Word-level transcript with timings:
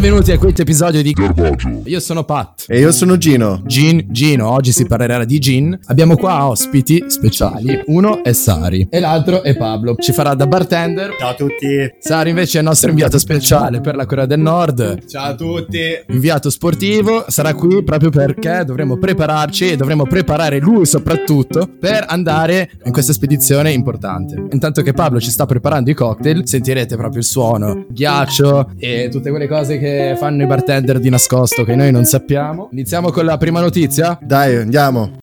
Benvenuti 0.00 0.32
a 0.32 0.38
questo 0.38 0.62
episodio 0.62 1.02
di 1.02 1.12
Garbaggio. 1.12 1.82
Io 1.84 2.00
sono 2.00 2.24
Pat. 2.24 2.64
E 2.68 2.78
io 2.78 2.90
sono 2.90 3.18
Gino. 3.18 3.60
Gin, 3.66 4.06
Gino, 4.08 4.48
oggi 4.48 4.72
si 4.72 4.86
parlerà 4.86 5.26
di 5.26 5.38
gin. 5.38 5.78
Abbiamo 5.88 6.16
qua 6.16 6.48
ospiti 6.48 7.04
speciali. 7.08 7.82
Uno 7.84 8.24
è 8.24 8.32
Sari 8.32 8.88
e 8.88 8.98
l'altro 8.98 9.42
è 9.42 9.54
Pablo. 9.58 9.96
Ci 9.96 10.12
farà 10.12 10.32
da 10.32 10.46
bartender. 10.46 11.16
Ciao 11.18 11.28
a 11.28 11.34
tutti. 11.34 11.96
Sari 11.98 12.30
invece 12.30 12.56
è 12.56 12.60
il 12.62 12.66
nostro 12.66 12.88
inviato 12.88 13.18
speciale 13.18 13.82
per 13.82 13.94
la 13.94 14.06
Corea 14.06 14.24
del 14.24 14.40
Nord. 14.40 15.04
Ciao 15.04 15.32
a 15.32 15.34
tutti. 15.34 15.78
Inviato 16.08 16.48
sportivo, 16.48 17.26
sarà 17.28 17.52
qui 17.52 17.84
proprio 17.84 18.08
perché 18.08 18.62
dovremo 18.64 18.96
prepararci 18.96 19.72
e 19.72 19.76
dovremo 19.76 20.04
preparare 20.04 20.60
lui 20.60 20.86
soprattutto 20.86 21.68
per 21.78 22.06
andare 22.08 22.70
in 22.86 22.92
questa 22.92 23.12
spedizione 23.12 23.70
importante. 23.70 24.46
Intanto 24.50 24.80
che 24.80 24.94
Pablo 24.94 25.20
ci 25.20 25.30
sta 25.30 25.44
preparando 25.44 25.90
i 25.90 25.94
cocktail, 25.94 26.48
sentirete 26.48 26.96
proprio 26.96 27.18
il 27.18 27.26
suono, 27.26 27.84
ghiaccio 27.90 28.70
e 28.78 29.10
tutte 29.10 29.28
quelle 29.28 29.46
cose 29.46 29.76
che 29.76 29.88
fanno 30.18 30.42
i 30.42 30.46
bartender 30.46 30.98
di 30.98 31.08
nascosto 31.08 31.64
che 31.64 31.74
noi 31.74 31.90
non 31.90 32.04
sappiamo. 32.04 32.68
Iniziamo 32.72 33.10
con 33.10 33.24
la 33.24 33.36
prima 33.36 33.60
notizia. 33.60 34.18
Dai, 34.20 34.56
andiamo. 34.56 35.18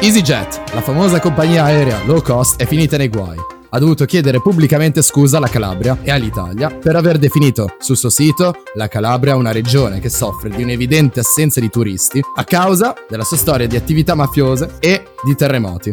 EasyJet, 0.00 0.74
la 0.74 0.80
famosa 0.80 1.18
compagnia 1.18 1.64
aerea 1.64 2.04
low 2.04 2.22
cost, 2.22 2.60
è 2.60 2.66
finita 2.66 2.96
nei 2.96 3.08
guai. 3.08 3.36
Ha 3.70 3.78
dovuto 3.78 4.04
chiedere 4.04 4.40
pubblicamente 4.40 5.02
scusa 5.02 5.36
alla 5.36 5.48
Calabria 5.48 5.98
e 6.02 6.10
all'Italia 6.10 6.70
per 6.70 6.96
aver 6.96 7.18
definito 7.18 7.74
sul 7.78 7.96
suo 7.96 8.08
sito 8.08 8.62
la 8.74 8.88
Calabria 8.88 9.36
una 9.36 9.52
regione 9.52 9.98
che 10.00 10.08
soffre 10.08 10.48
di 10.48 10.62
un'evidente 10.62 11.20
assenza 11.20 11.60
di 11.60 11.68
turisti 11.68 12.22
a 12.36 12.44
causa 12.44 12.94
della 13.08 13.24
sua 13.24 13.36
storia 13.36 13.66
di 13.66 13.76
attività 13.76 14.14
mafiose 14.14 14.76
e 14.78 15.02
di 15.22 15.34
terremoti. 15.34 15.88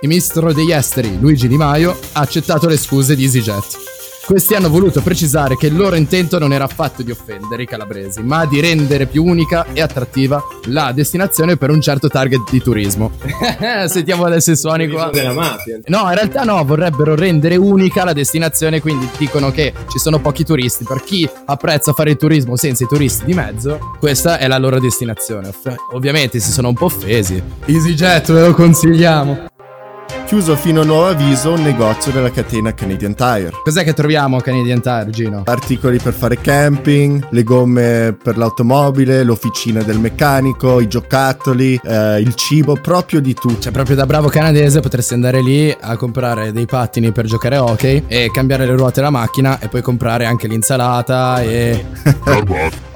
Il 0.00 0.08
ministro 0.08 0.52
degli 0.52 0.70
esteri, 0.70 1.18
Luigi 1.18 1.48
Di 1.48 1.56
Maio, 1.56 1.96
ha 2.12 2.20
accettato 2.20 2.68
le 2.68 2.76
scuse 2.76 3.16
di 3.16 3.24
EasyJet. 3.24 3.97
Questi 4.28 4.54
hanno 4.54 4.68
voluto 4.68 5.00
precisare 5.00 5.56
che 5.56 5.68
il 5.68 5.74
loro 5.74 5.96
intento 5.96 6.38
non 6.38 6.52
era 6.52 6.64
affatto 6.64 7.02
di 7.02 7.10
offendere 7.10 7.62
i 7.62 7.66
calabresi, 7.66 8.20
ma 8.22 8.44
di 8.44 8.60
rendere 8.60 9.06
più 9.06 9.24
unica 9.24 9.64
e 9.72 9.80
attrattiva 9.80 10.44
la 10.66 10.92
destinazione 10.92 11.56
per 11.56 11.70
un 11.70 11.80
certo 11.80 12.08
target 12.08 12.50
di 12.50 12.60
turismo. 12.60 13.12
Sentiamo 13.88 14.26
adesso 14.26 14.50
i 14.50 14.56
suoni 14.58 14.86
qua. 14.86 15.08
della 15.10 15.32
mafia. 15.32 15.80
No, 15.86 16.00
in 16.08 16.14
realtà 16.14 16.44
no, 16.44 16.62
vorrebbero 16.62 17.14
rendere 17.14 17.56
unica 17.56 18.04
la 18.04 18.12
destinazione, 18.12 18.82
quindi 18.82 19.08
dicono 19.16 19.50
che 19.50 19.72
ci 19.88 19.98
sono 19.98 20.18
pochi 20.20 20.44
turisti. 20.44 20.84
Per 20.84 21.02
chi 21.02 21.26
apprezza 21.46 21.94
fare 21.94 22.10
il 22.10 22.18
turismo 22.18 22.54
senza 22.56 22.84
i 22.84 22.86
turisti 22.86 23.24
di 23.24 23.32
mezzo, 23.32 23.94
questa 23.98 24.36
è 24.36 24.46
la 24.46 24.58
loro 24.58 24.78
destinazione. 24.78 25.50
Ovviamente 25.92 26.38
si 26.38 26.52
sono 26.52 26.68
un 26.68 26.74
po' 26.74 26.84
offesi. 26.84 27.42
EasyJet 27.64 28.30
ve 28.30 28.46
lo 28.48 28.52
consigliamo. 28.52 29.56
Chiuso 30.28 30.56
fino 30.56 30.82
a 30.82 30.84
nuovo 30.84 31.06
avviso 31.06 31.52
un 31.52 31.62
negozio 31.62 32.12
della 32.12 32.30
catena 32.30 32.74
Canadian 32.74 33.14
Tire. 33.14 33.50
Cos'è 33.64 33.82
che 33.82 33.94
troviamo 33.94 34.36
a 34.36 34.42
Canadian 34.42 34.82
Tire, 34.82 35.08
Gino? 35.08 35.42
Articoli 35.46 35.98
per 35.98 36.12
fare 36.12 36.38
camping, 36.38 37.28
le 37.30 37.42
gomme 37.42 38.14
per 38.22 38.36
l'automobile, 38.36 39.22
l'officina 39.22 39.82
del 39.82 39.98
meccanico, 39.98 40.80
i 40.80 40.86
giocattoli, 40.86 41.80
eh, 41.82 42.20
il 42.20 42.34
cibo, 42.34 42.74
proprio 42.74 43.22
di 43.22 43.32
tutto. 43.32 43.58
Cioè, 43.58 43.72
proprio 43.72 43.96
da 43.96 44.04
bravo 44.04 44.28
canadese 44.28 44.80
potresti 44.80 45.14
andare 45.14 45.40
lì 45.40 45.74
a 45.80 45.96
comprare 45.96 46.52
dei 46.52 46.66
pattini 46.66 47.10
per 47.10 47.24
giocare 47.24 47.56
a 47.56 47.64
hockey 47.64 48.04
e 48.06 48.30
cambiare 48.30 48.66
le 48.66 48.76
ruote 48.76 48.96
della 48.96 49.08
macchina 49.08 49.58
e 49.58 49.68
poi 49.68 49.80
comprare 49.80 50.26
anche 50.26 50.46
l'insalata 50.46 51.40
e... 51.40 51.86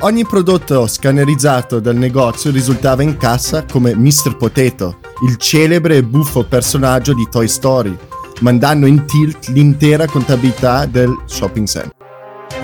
Ogni 0.00 0.26
prodotto 0.26 0.86
scannerizzato 0.86 1.80
dal 1.80 1.96
negozio 1.96 2.50
risultava 2.50 3.02
in 3.02 3.16
cassa 3.16 3.64
come 3.64 3.94
Mr. 3.94 4.36
Potato, 4.36 4.98
il 5.24 5.36
celebre 5.36 5.96
e 5.96 6.02
buffo 6.02 6.44
personaggio 6.44 7.14
di 7.14 7.28
Toy 7.30 7.46
Story, 7.46 7.96
mandando 8.40 8.86
in 8.86 9.04
tilt 9.06 9.48
l'intera 9.48 10.06
contabilità 10.06 10.86
del 10.86 11.14
shopping 11.26 11.66
center. 11.66 11.94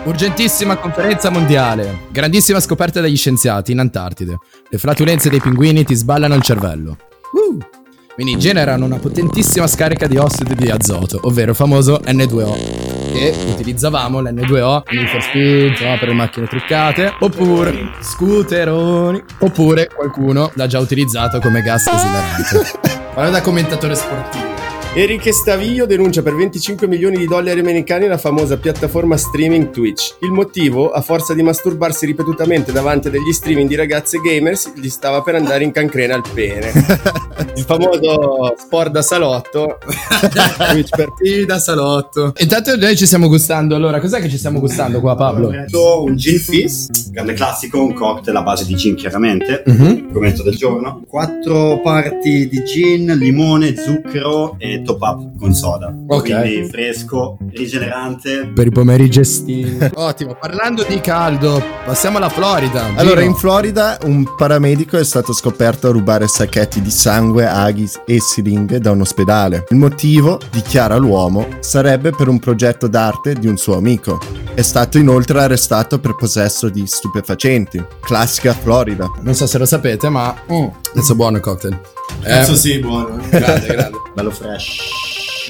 Urgentissima 0.05 0.77
conferenza 0.77 1.31
mondiale. 1.31 2.07
Grandissima 2.11 2.61
scoperta 2.61 3.01
degli 3.01 3.17
scienziati 3.17 3.73
in 3.73 3.79
Antartide. 3.79 4.39
Le 4.69 4.79
flatulenze 4.79 5.29
dei 5.29 5.41
pinguini 5.41 5.85
ti 5.85 5.95
sballano 5.95 6.35
il 6.35 6.43
cervello. 6.43 6.97
Uh. 7.33 7.78
Quindi 8.19 8.37
generano 8.37 8.84
una 8.84 8.99
potentissima 8.99 9.69
scarica 9.69 10.09
di 10.09 10.17
ossido 10.17 10.53
di 10.53 10.69
azoto, 10.69 11.21
ovvero 11.23 11.51
il 11.51 11.56
famoso 11.56 12.01
N2O. 12.05 13.12
Che 13.12 13.33
utilizzavamo 13.53 14.21
l'N2O 14.21 14.83
in 14.91 15.06
for 15.06 15.23
speed, 15.23 15.79
no, 15.79 15.97
per 16.01 16.09
le 16.09 16.15
macchine 16.15 16.49
truccate, 16.49 17.15
oppure 17.21 17.93
scooteroni, 18.01 19.23
oppure 19.39 19.89
qualcuno 19.95 20.51
l'ha 20.55 20.67
già 20.67 20.81
utilizzato 20.81 21.39
come 21.39 21.62
gas 21.62 21.87
esilarante. 21.87 22.81
Parlo 23.15 23.31
da 23.31 23.41
commentatore 23.41 23.95
sportivo. 23.95 24.48
Eric 24.94 25.32
Stavillo 25.32 25.87
denuncia 25.87 26.22
per 26.22 26.34
25 26.34 26.88
milioni 26.88 27.19
di 27.19 27.26
dollari 27.26 27.60
americani 27.60 28.09
la 28.09 28.19
famosa 28.19 28.56
piattaforma 28.56 29.16
streaming 29.16 29.71
Twitch. 29.71 30.16
Il 30.22 30.32
motivo, 30.32 30.91
a 30.91 31.00
forza 31.03 31.34
di 31.34 31.43
masturbarsi 31.43 32.04
ripetutamente 32.06 32.72
davanti 32.72 33.06
a 33.06 33.10
degli 33.10 33.31
streaming 33.32 33.69
di 33.69 33.76
ragazze 33.76 34.19
gamers, 34.19 34.72
gli 34.75 34.88
stava 34.88 35.22
per 35.22 35.37
andare 35.37 35.62
in 35.62 35.71
cancrena 35.71 36.15
al 36.15 36.25
pene. 36.34 36.72
Il 37.54 37.62
famoso 37.65 38.54
sport 38.56 38.91
da 38.91 39.03
salotto. 39.03 39.78
Twitch 40.72 40.88
per 40.97 41.09
Sì, 41.22 41.44
da 41.44 41.59
salotto. 41.59 42.32
Intanto 42.38 42.76
noi 42.76 42.97
ci 42.97 43.06
stiamo 43.06 43.28
gustando. 43.28 43.75
Allora, 43.76 44.00
cos'è 44.00 44.20
che 44.20 44.28
ci 44.28 44.38
stiamo 44.38 44.59
gustando 44.59 45.00
qua, 45.00 45.15
Pablo? 45.15 45.50
Un 45.72 46.16
gin 46.16 46.38
fizz, 46.38 47.10
grande 47.10 47.34
classico, 47.34 47.82
un 47.84 47.94
cocktail 47.94 48.37
a 48.37 48.43
base 48.43 48.65
di 48.65 48.75
gin 48.75 48.94
chiaramente, 48.97 49.62
Mhm. 49.66 50.05
argomento 50.09 50.43
del 50.43 50.56
giorno. 50.56 51.03
Quattro 51.06 51.81
parti 51.82 52.49
di 52.49 52.65
gin, 52.65 53.06
limone, 53.16 53.76
zucchero 53.76 54.56
e 54.59 54.78
top 54.83 55.00
up 55.00 55.39
con 55.39 55.55
soda. 55.55 55.94
Ok. 56.06 56.22
Quindi 56.22 56.69
fresco, 56.69 57.37
rigenerante. 57.50 58.50
Per 58.55 58.66
i 58.66 58.71
pomeriggi 58.71 59.21
estivi. 59.21 59.78
Ottimo, 59.94 60.37
parlando 60.39 60.84
di 60.89 61.00
caldo, 61.00 61.62
passiamo 61.84 62.19
alla 62.19 62.28
Florida. 62.28 62.84
Allora, 62.97 63.21
Gino. 63.21 63.31
in 63.31 63.34
Florida 63.34 63.99
un 64.05 64.25
paramedico 64.37 64.99
è 64.99 65.05
stato 65.05 65.33
scoperto 65.33 65.88
a 65.88 65.93
rubare 65.93 66.27
sacchetti 66.27 66.81
di 66.81 66.91
sangue, 66.91 67.47
aghi 67.47 67.88
e 68.06 68.21
siringhe 68.21 68.78
da 68.78 68.91
un 68.91 69.00
ospedale. 69.00 69.65
Il 69.71 69.77
motivo, 69.77 70.41
dichiara 70.50 70.97
l'uomo, 70.97 71.47
sarebbe 71.61 72.11
per 72.11 72.28
un 72.28 72.38
progetto 72.38 72.87
d'arte 72.87 73.34
di 73.34 73.47
un 73.47 73.56
suo 73.56 73.77
amico. 73.77 74.38
È 74.59 74.63
stato 74.63 74.99
inoltre 74.99 75.41
arrestato 75.41 76.01
per 76.01 76.17
possesso 76.17 76.69
di 76.69 76.85
stupefacenti. 76.85 77.81
Classica 78.01 78.53
Florida. 78.53 79.09
Non 79.21 79.35
so 79.35 79.47
se 79.47 79.57
lo 79.57 79.65
sapete, 79.65 80.09
ma 80.09 80.35
mm, 80.53 80.67
buono 81.15 81.37
il 81.37 81.43
cocktail. 81.45 81.79
Eh, 82.23 82.29
Cazzo 82.29 82.57
sì, 82.57 82.81
buono. 82.81 83.23
Grande, 83.31 83.67
grande. 83.71 83.99
Bello 84.13 84.33
fresh. 84.33 84.79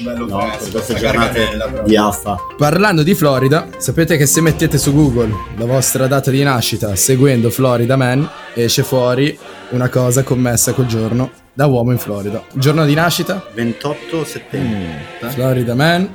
Bello 0.03 0.27
No, 0.27 0.39
fresco, 0.41 0.59
per 0.59 0.71
queste 0.71 0.93
giornate 0.93 1.47
di 1.85 1.97
affa. 1.97 2.37
Parlando 2.55 3.01
di 3.01 3.15
Florida, 3.15 3.67
sapete 3.79 4.15
che 4.15 4.27
se 4.27 4.41
mettete 4.41 4.77
su 4.77 4.93
Google 4.93 5.33
la 5.57 5.65
vostra 5.65 6.05
data 6.05 6.29
di 6.29 6.43
nascita 6.43 6.95
seguendo 6.95 7.49
Florida 7.49 7.95
Man, 7.95 8.29
esce 8.53 8.83
fuori 8.83 9.35
una 9.69 9.89
cosa 9.89 10.21
commessa 10.21 10.73
quel 10.73 10.85
giorno 10.85 11.31
da 11.53 11.65
uomo 11.65 11.91
in 11.91 11.97
Florida. 11.97 12.43
Giorno 12.53 12.85
di 12.85 12.93
nascita? 12.93 13.43
28 13.53 14.23
settembre. 14.23 15.05
Florida 15.29 15.75
Man, 15.75 16.09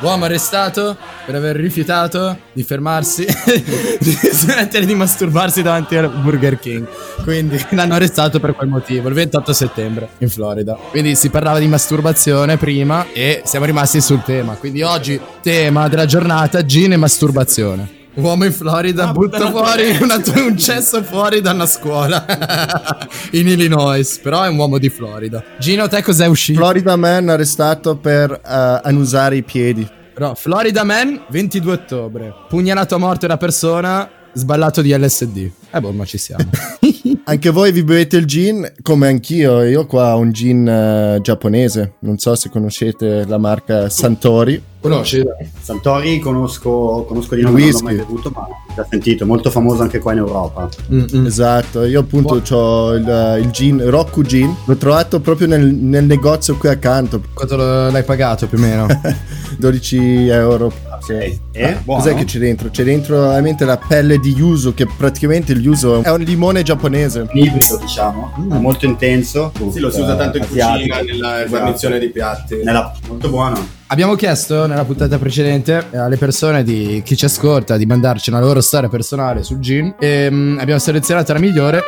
uomo 0.00 0.24
arrestato 0.24 0.96
per 1.24 1.34
aver 1.34 1.56
rifiutato 1.56 2.36
di 2.52 2.62
fermarsi, 2.62 3.24
di 4.00 4.10
smettere 4.10 4.84
di 4.84 4.94
masturbarsi 4.94 5.62
davanti 5.62 5.96
al 5.96 6.10
Burger 6.10 6.58
King. 6.58 6.86
Quindi 7.22 7.64
l'hanno 7.70 7.94
arrestato 7.94 8.40
per 8.40 8.54
quel 8.54 8.68
motivo, 8.68 9.08
il 9.08 9.14
28 9.14 9.52
settembre 9.52 10.08
in 10.18 10.28
Florida. 10.28 10.76
Quindi 10.90 11.14
si 11.14 11.30
parlava 11.30 11.58
di 11.58 11.68
masturbazione 11.68 12.56
prima 12.56 13.06
e 13.12 13.42
siamo 13.44 13.64
rimasti 13.64 14.00
sul 14.00 14.22
tema. 14.22 14.54
Quindi 14.54 14.82
oggi 14.82 15.20
tema 15.40 15.88
della 15.88 16.06
giornata 16.06 16.64
gin 16.64 16.92
e 16.92 16.96
masturbazione. 16.96 18.01
Uomo 18.14 18.44
in 18.44 18.52
Florida 18.52 19.10
butta 19.10 19.50
fuori 19.50 19.96
una- 20.00 20.20
un 20.36 20.56
cesso 20.58 21.02
fuori 21.02 21.40
da 21.40 21.52
una 21.52 21.64
scuola 21.66 22.26
in 23.32 23.48
Illinois, 23.48 24.18
però 24.18 24.42
è 24.42 24.48
un 24.48 24.58
uomo 24.58 24.76
di 24.78 24.90
Florida. 24.90 25.42
Gino, 25.58 25.88
te 25.88 26.02
cos'è 26.02 26.26
uscito? 26.26 26.58
Florida 26.60 26.96
Man 26.96 27.30
arrestato 27.30 27.96
per 27.96 28.30
eh, 28.32 28.80
annusare 28.82 29.36
i 29.36 29.42
piedi. 29.42 29.88
Però, 30.12 30.34
Florida 30.34 30.84
Man, 30.84 31.22
22 31.30 31.72
ottobre. 31.72 32.34
Pugnalato 32.48 32.94
a 32.96 32.98
morte 32.98 33.24
una 33.24 33.38
persona, 33.38 34.06
sballato 34.32 34.82
di 34.82 34.96
LSD. 34.96 35.50
Eh 35.70 35.80
boh, 35.80 35.92
ma 35.92 36.04
ci 36.04 36.18
siamo. 36.18 36.48
Anche 37.24 37.50
voi 37.50 37.72
vi 37.72 37.84
bevete 37.84 38.16
il 38.16 38.26
gin, 38.26 38.72
come 38.82 39.06
anch'io. 39.06 39.62
Io 39.62 39.86
qua 39.86 40.16
ho 40.16 40.18
un 40.18 40.32
gin 40.32 40.66
eh, 40.66 41.18
giapponese. 41.22 41.94
Non 42.00 42.18
so 42.18 42.34
se 42.34 42.50
conoscete 42.50 43.24
la 43.26 43.38
marca 43.38 43.88
Santori. 43.88 44.60
Conosci? 44.80 45.22
Santori 45.60 46.18
conosco, 46.18 47.04
conosco 47.06 47.36
di 47.36 47.42
nome, 47.42 47.60
non 47.60 47.70
l'ho 47.70 47.82
mai 47.82 47.94
bevuto, 47.94 48.30
ma 48.34 48.40
ho 48.40 48.74
già 48.74 48.84
sentito, 48.90 49.24
molto 49.24 49.48
famoso 49.48 49.82
anche 49.82 50.00
qua 50.00 50.10
in 50.10 50.18
Europa. 50.18 50.68
Mm-mm. 50.92 51.24
Esatto, 51.24 51.84
io 51.84 52.00
appunto 52.00 52.42
ho 52.50 52.94
il, 52.94 53.38
il 53.44 53.50
gin, 53.50 53.88
Roku 53.88 54.22
Gin. 54.22 54.52
L'ho 54.64 54.76
trovato 54.76 55.20
proprio 55.20 55.46
nel, 55.46 55.72
nel 55.72 56.04
negozio 56.04 56.56
qui 56.56 56.68
accanto. 56.68 57.22
Quanto 57.32 57.54
l'hai 57.54 58.02
pagato 58.02 58.48
più 58.48 58.58
o 58.58 58.60
meno? 58.60 58.86
12 59.56 60.26
euro. 60.28 60.72
Sì. 61.04 61.40
E 61.52 61.78
buono? 61.82 62.00
Cos'è 62.02 62.14
che 62.14 62.24
c'è 62.24 62.38
dentro? 62.38 62.70
C'è 62.70 62.84
dentro 62.84 63.20
veramente 63.20 63.64
la 63.64 63.76
pelle 63.76 64.18
di 64.18 64.32
yuzu, 64.34 64.72
che 64.74 64.86
praticamente 64.86 65.52
il 65.52 65.60
yuzu 65.60 66.02
è 66.02 66.10
un 66.10 66.20
limone 66.20 66.62
giapponese. 66.62 67.20
Un 67.20 67.28
ibrido, 67.32 67.76
diciamo, 67.78 68.32
è 68.50 68.58
molto 68.58 68.86
intenso. 68.86 69.52
Sì, 69.70 69.80
lo 69.80 69.90
si 69.90 70.00
usa 70.00 70.14
tanto 70.14 70.36
in 70.38 70.44
asiatico. 70.44 70.96
cucina, 70.96 71.12
nella 71.12 71.34
Esatto. 71.42 71.48
guarnizione 71.50 71.98
di 71.98 72.08
piatti. 72.10 72.60
Nella- 72.62 72.92
molto 73.08 73.28
buono. 73.28 73.80
Abbiamo 73.88 74.14
chiesto 74.14 74.66
nella 74.66 74.84
puntata 74.84 75.18
precedente 75.18 75.88
alle 75.92 76.16
persone 76.16 76.62
di 76.62 77.02
chi 77.04 77.14
ci 77.16 77.24
ascolta 77.26 77.76
di 77.76 77.84
mandarci 77.84 78.30
una 78.30 78.40
loro 78.40 78.60
storia 78.62 78.88
personale 78.88 79.42
sul 79.42 79.58
gin 79.58 79.94
e 79.98 80.30
mm, 80.30 80.58
abbiamo 80.60 80.78
selezionato 80.80 81.32
la 81.34 81.38
migliore. 81.40 81.82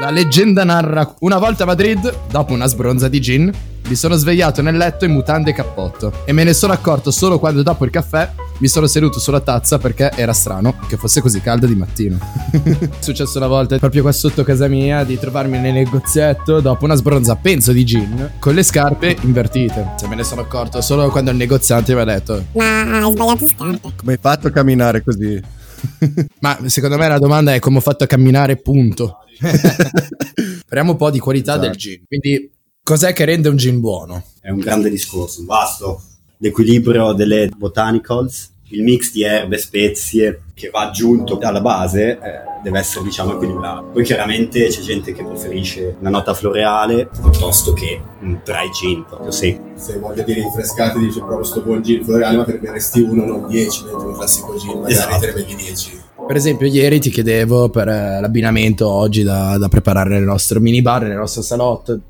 La 0.00 0.10
leggenda 0.10 0.64
narra 0.64 1.14
una 1.20 1.38
volta 1.38 1.64
a 1.64 1.66
Madrid, 1.66 2.12
dopo 2.30 2.52
una 2.52 2.66
sbronza 2.66 3.08
di 3.08 3.20
gin, 3.20 3.52
mi 3.88 3.94
sono 3.94 4.16
svegliato 4.16 4.60
nel 4.60 4.76
letto 4.76 5.06
in 5.06 5.12
mutande 5.12 5.50
e 5.50 5.54
cappotto 5.54 6.12
e 6.26 6.32
me 6.32 6.44
ne 6.44 6.52
sono 6.52 6.74
accorto 6.74 7.10
solo 7.10 7.38
quando 7.38 7.62
dopo 7.62 7.86
il 7.86 7.90
caffè 7.90 8.30
mi 8.58 8.68
sono 8.68 8.86
seduto 8.86 9.18
sulla 9.18 9.40
tazza 9.40 9.78
perché 9.78 10.10
era 10.14 10.32
strano 10.32 10.78
che 10.88 10.96
fosse 10.96 11.20
così 11.22 11.40
caldo 11.40 11.66
di 11.66 11.74
mattino. 11.74 12.18
È 12.50 12.88
successo 13.00 13.38
una 13.38 13.46
volta 13.46 13.78
proprio 13.78 14.02
qua 14.02 14.12
sotto 14.12 14.44
casa 14.44 14.68
mia 14.68 15.04
di 15.04 15.18
trovarmi 15.18 15.58
nel 15.58 15.72
negozietto 15.72 16.60
dopo 16.60 16.84
una 16.84 16.96
sbronza 16.96 17.36
penso 17.36 17.72
di 17.72 17.84
gin 17.84 18.32
con 18.38 18.54
le 18.54 18.62
scarpe 18.62 19.16
invertite. 19.22 19.94
Se 19.96 20.06
me 20.06 20.16
ne 20.16 20.24
sono 20.24 20.42
accorto 20.42 20.80
solo 20.82 21.08
quando 21.08 21.30
il 21.30 21.36
negoziante 21.36 21.94
mi 21.94 22.00
ha 22.00 22.04
detto 22.04 22.44
Ma 22.52 22.82
hai 23.00 23.12
sbagliato 23.12 23.46
scarpe. 23.46 23.92
Come 23.96 24.12
hai 24.12 24.18
fatto 24.20 24.48
a 24.48 24.50
camminare 24.50 25.02
così? 25.02 25.40
ma 26.40 26.58
secondo 26.66 26.98
me 26.98 27.08
la 27.08 27.18
domanda 27.18 27.54
è 27.54 27.60
come 27.60 27.78
ho 27.78 27.80
fatto 27.80 28.04
a 28.04 28.06
camminare 28.06 28.56
punto. 28.56 29.18
Parliamo 30.68 30.90
un 30.92 30.96
po' 30.98 31.10
di 31.10 31.20
qualità 31.20 31.52
Esatto. 31.52 31.68
del 31.68 31.76
gin. 31.76 32.02
Quindi 32.06 32.50
cos'è 32.88 33.12
che 33.12 33.26
rende 33.26 33.50
un 33.50 33.56
gin 33.56 33.80
buono? 33.80 34.22
È 34.40 34.48
un 34.48 34.60
grande 34.60 34.88
discorso, 34.88 35.44
vasto. 35.44 36.00
L'equilibrio 36.38 37.12
delle 37.12 37.50
botanicals, 37.54 38.50
il 38.68 38.82
mix 38.82 39.12
di 39.12 39.24
erbe 39.24 39.56
e 39.56 39.58
spezie 39.58 40.42
che 40.54 40.70
va 40.70 40.88
aggiunto 40.88 41.36
alla 41.38 41.60
base 41.60 42.12
eh, 42.12 42.18
deve 42.62 42.78
essere 42.78 43.04
diciamo 43.04 43.34
equilibrato. 43.34 43.90
Poi 43.92 44.02
chiaramente 44.04 44.68
c'è 44.68 44.80
gente 44.80 45.12
che 45.12 45.22
preferisce 45.22 45.96
una 46.00 46.08
nota 46.08 46.32
floreale 46.32 47.10
piuttosto 47.20 47.74
che 47.74 48.00
un 48.20 48.40
dry 48.42 48.70
gin, 48.70 49.04
proprio 49.06 49.32
secco. 49.32 49.62
Se 49.74 49.92
hai 49.92 49.98
voglia 49.98 50.22
di 50.22 50.32
rinfrescate 50.32 50.98
dice 50.98 51.20
provo 51.20 51.44
sto 51.44 51.60
buon 51.60 51.82
gin 51.82 52.02
floreale, 52.02 52.38
ma 52.38 52.44
te 52.44 52.52
ne 52.52 52.58
berresti 52.58 53.02
uno, 53.02 53.26
non 53.26 53.48
10, 53.48 53.84
mentre 53.84 54.06
un 54.06 54.14
classico 54.14 54.56
gin 54.56 54.76
magari 54.76 54.92
Esatto. 54.94 55.18
te 55.18 55.26
ne 55.26 55.32
bevi 55.34 55.54
10. 55.56 55.97
Per 56.28 56.36
esempio, 56.36 56.66
ieri 56.66 57.00
ti 57.00 57.08
chiedevo 57.08 57.70
per 57.70 57.88
eh, 57.88 58.20
l'abbinamento 58.20 58.86
oggi 58.86 59.22
da, 59.22 59.56
da 59.56 59.68
preparare 59.68 60.10
nel 60.10 60.24
nostro 60.24 60.60
minibar, 60.60 61.04
nel 61.04 61.16
nostro 61.16 61.40
salotto. 61.40 62.00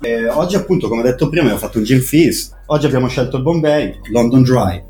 Eh, 0.00 0.26
oggi 0.26 0.56
appunto 0.56 0.88
come 0.88 1.02
ho 1.02 1.04
detto 1.04 1.28
prima 1.28 1.52
ho 1.52 1.58
fatto 1.58 1.76
un 1.76 1.84
gin 1.84 2.00
fizz, 2.00 2.48
oggi 2.64 2.86
abbiamo 2.86 3.08
scelto 3.08 3.36
il 3.36 3.42
Bombay 3.42 4.00
London 4.10 4.42
Dry. 4.42 4.82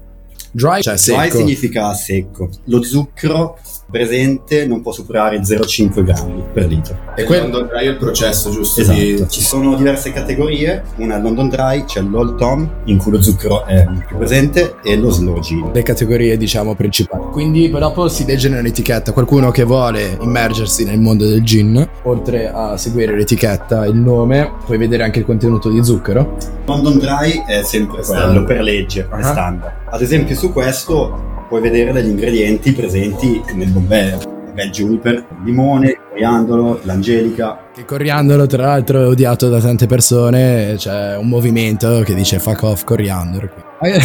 Dry, 0.53 0.81
cioè 0.81 0.95
Dry 0.95 0.97
secco. 0.97 1.39
significa 1.39 1.93
secco. 1.95 2.49
Lo 2.67 2.85
zucchero 2.85 3.59
presente 3.89 4.67
non 4.67 4.83
può 4.83 4.93
superare 4.93 5.39
0,5 5.43 6.03
grammi 6.03 6.43
per 6.53 6.67
litro. 6.67 6.97
E 7.15 7.25
quel- 7.25 7.39
quando 7.41 7.63
dry 7.63 7.87
è 7.87 7.89
il 7.91 7.97
processo, 7.97 8.51
giusto? 8.51 8.81
Esatto, 8.81 8.99
Di... 8.99 9.25
ci 9.29 9.41
sono 9.41 9.75
diverse 9.77 10.13
categorie, 10.13 10.83
una 10.97 11.17
è 11.17 11.21
London 11.21 11.49
Dry, 11.49 11.85
c'è 11.85 12.01
l'Old 12.01 12.37
Tom 12.37 12.69
in 12.85 12.99
cui 12.99 13.13
lo 13.13 13.23
zucchero 13.23 13.65
è 13.65 13.87
più 14.07 14.17
presente 14.17 14.77
e 14.83 14.97
lo 14.97 15.11
Slow 15.11 15.39
Gin. 15.41 15.71
Le 15.73 15.83
categorie, 15.83 16.37
diciamo, 16.37 16.75
principali. 16.75 17.25
Quindi, 17.31 17.69
poi 17.69 17.81
dopo 17.81 18.09
si 18.09 18.25
legge 18.25 18.49
nell'etichetta. 18.49 19.13
Qualcuno 19.13 19.51
che 19.51 19.65
vuole 19.65 20.17
immergersi 20.21 20.85
nel 20.85 20.99
mondo 21.01 21.27
del 21.27 21.43
gin, 21.43 21.89
oltre 22.03 22.51
a 22.53 22.77
seguire 22.77 23.15
l'etichetta, 23.17 23.87
il 23.87 23.97
nome, 23.97 24.51
puoi 24.65 24.79
vedere 24.79 25.05
anche 25.05 25.21
il 25.21 25.25
contenuto 25.25 25.69
di 25.71 25.83
zucchero. 25.85 26.37
London 26.67 26.99
Dry 26.99 27.45
è 27.47 27.63
sempre 27.63 28.03
quello 28.03 28.45
per 28.45 28.61
legge, 28.63 29.03
è 29.03 29.07
Ah. 29.11 29.23
standard. 29.23 29.73
Ad 29.91 30.01
esempio 30.03 30.35
su 30.35 30.53
questo 30.53 31.35
puoi 31.49 31.61
vedere 31.61 31.93
degli 31.93 32.09
ingredienti 32.09 32.73
presenti 32.73 33.43
nel 33.55 33.71
Bombay. 33.71 34.19
Bel 34.53 34.71
juniper, 34.71 35.27
limone, 35.45 35.99
coriandolo, 36.09 36.81
l'angelica. 36.83 37.66
Il 37.79 37.85
coriandolo, 37.85 38.47
tra 38.47 38.69
l'altro, 38.69 39.03
è 39.03 39.07
odiato 39.07 39.51
da 39.51 39.61
tante 39.61 39.87
persone. 39.87 40.77
C'è 40.79 41.15
un 41.19 41.29
movimento 41.29 42.01
che 42.07 42.15
dice 42.15 42.39
fuck 42.39 42.63
off 42.63 42.85
coriandolo. 42.85 43.51
Eh, 43.83 43.97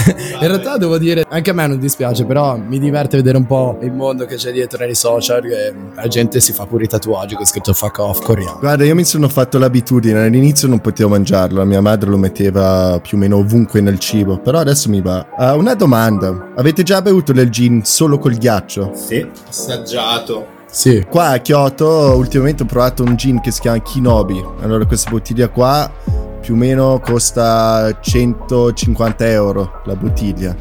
In 0.42 0.48
realtà 0.48 0.76
devo 0.76 0.98
dire, 0.98 1.24
anche 1.30 1.52
a 1.52 1.54
me 1.54 1.66
non 1.68 1.80
dispiace, 1.80 2.26
però 2.26 2.58
mi 2.58 2.80
diverte 2.80 3.16
vedere 3.16 3.38
un 3.38 3.46
po' 3.46 3.80
il 3.82 3.94
mondo 3.94 4.26
che 4.26 4.36
c'è 4.36 4.52
dietro 4.52 4.84
nei 4.84 4.94
social. 4.94 5.42
Che 5.42 5.74
la 5.96 6.08
gente 6.10 6.42
si 6.42 6.52
fa 6.52 6.66
pure 6.66 6.84
i 6.84 6.88
tatuaggi 6.88 7.36
con 7.36 7.46
scritto 7.46 7.72
fuck 7.72 8.00
off 8.00 8.22
coriandolo. 8.22 8.60
Guarda, 8.60 8.84
io 8.84 8.94
mi 8.94 9.06
sono 9.06 9.30
fatto 9.30 9.58
l'abitudine, 9.58 10.22
all'inizio 10.22 10.68
non 10.68 10.80
potevo 10.80 11.08
mangiarlo, 11.08 11.60
la 11.60 11.66
mia 11.66 11.80
madre 11.80 12.10
lo 12.10 12.18
metteva 12.18 13.00
più 13.02 13.16
o 13.16 13.22
meno 13.22 13.38
ovunque 13.38 13.80
nel 13.80 14.00
cibo, 14.00 14.38
però 14.38 14.60
adesso 14.60 14.90
mi 14.90 15.00
va. 15.00 15.26
Ah, 15.38 15.56
una 15.56 15.76
domanda, 15.76 16.52
avete 16.58 16.84
già 16.84 17.02
bevuto 17.02 17.32
del 17.32 17.50
gin 17.50 17.86
solo 17.86 18.18
col 18.20 18.36
ghiaccio? 18.36 18.92
Sì, 18.94 19.26
Assaggiato. 19.48 20.60
Sì. 20.72 21.06
Qua 21.08 21.32
a 21.32 21.40
Kyoto 21.40 22.16
ultimamente 22.16 22.64
ho 22.64 22.66
provato 22.66 23.04
un 23.04 23.16
gin 23.18 23.42
che 23.42 23.52
si 23.52 23.60
chiama 23.60 23.80
Kinobi, 23.80 24.42
allora 24.62 24.86
questa 24.86 25.10
bottiglia 25.10 25.50
qua 25.50 25.92
più 26.40 26.54
o 26.54 26.58
meno 26.58 27.00
costa 27.00 28.00
150 28.00 29.30
euro 29.30 29.82
la 29.84 29.96
bottiglia. 29.96 30.56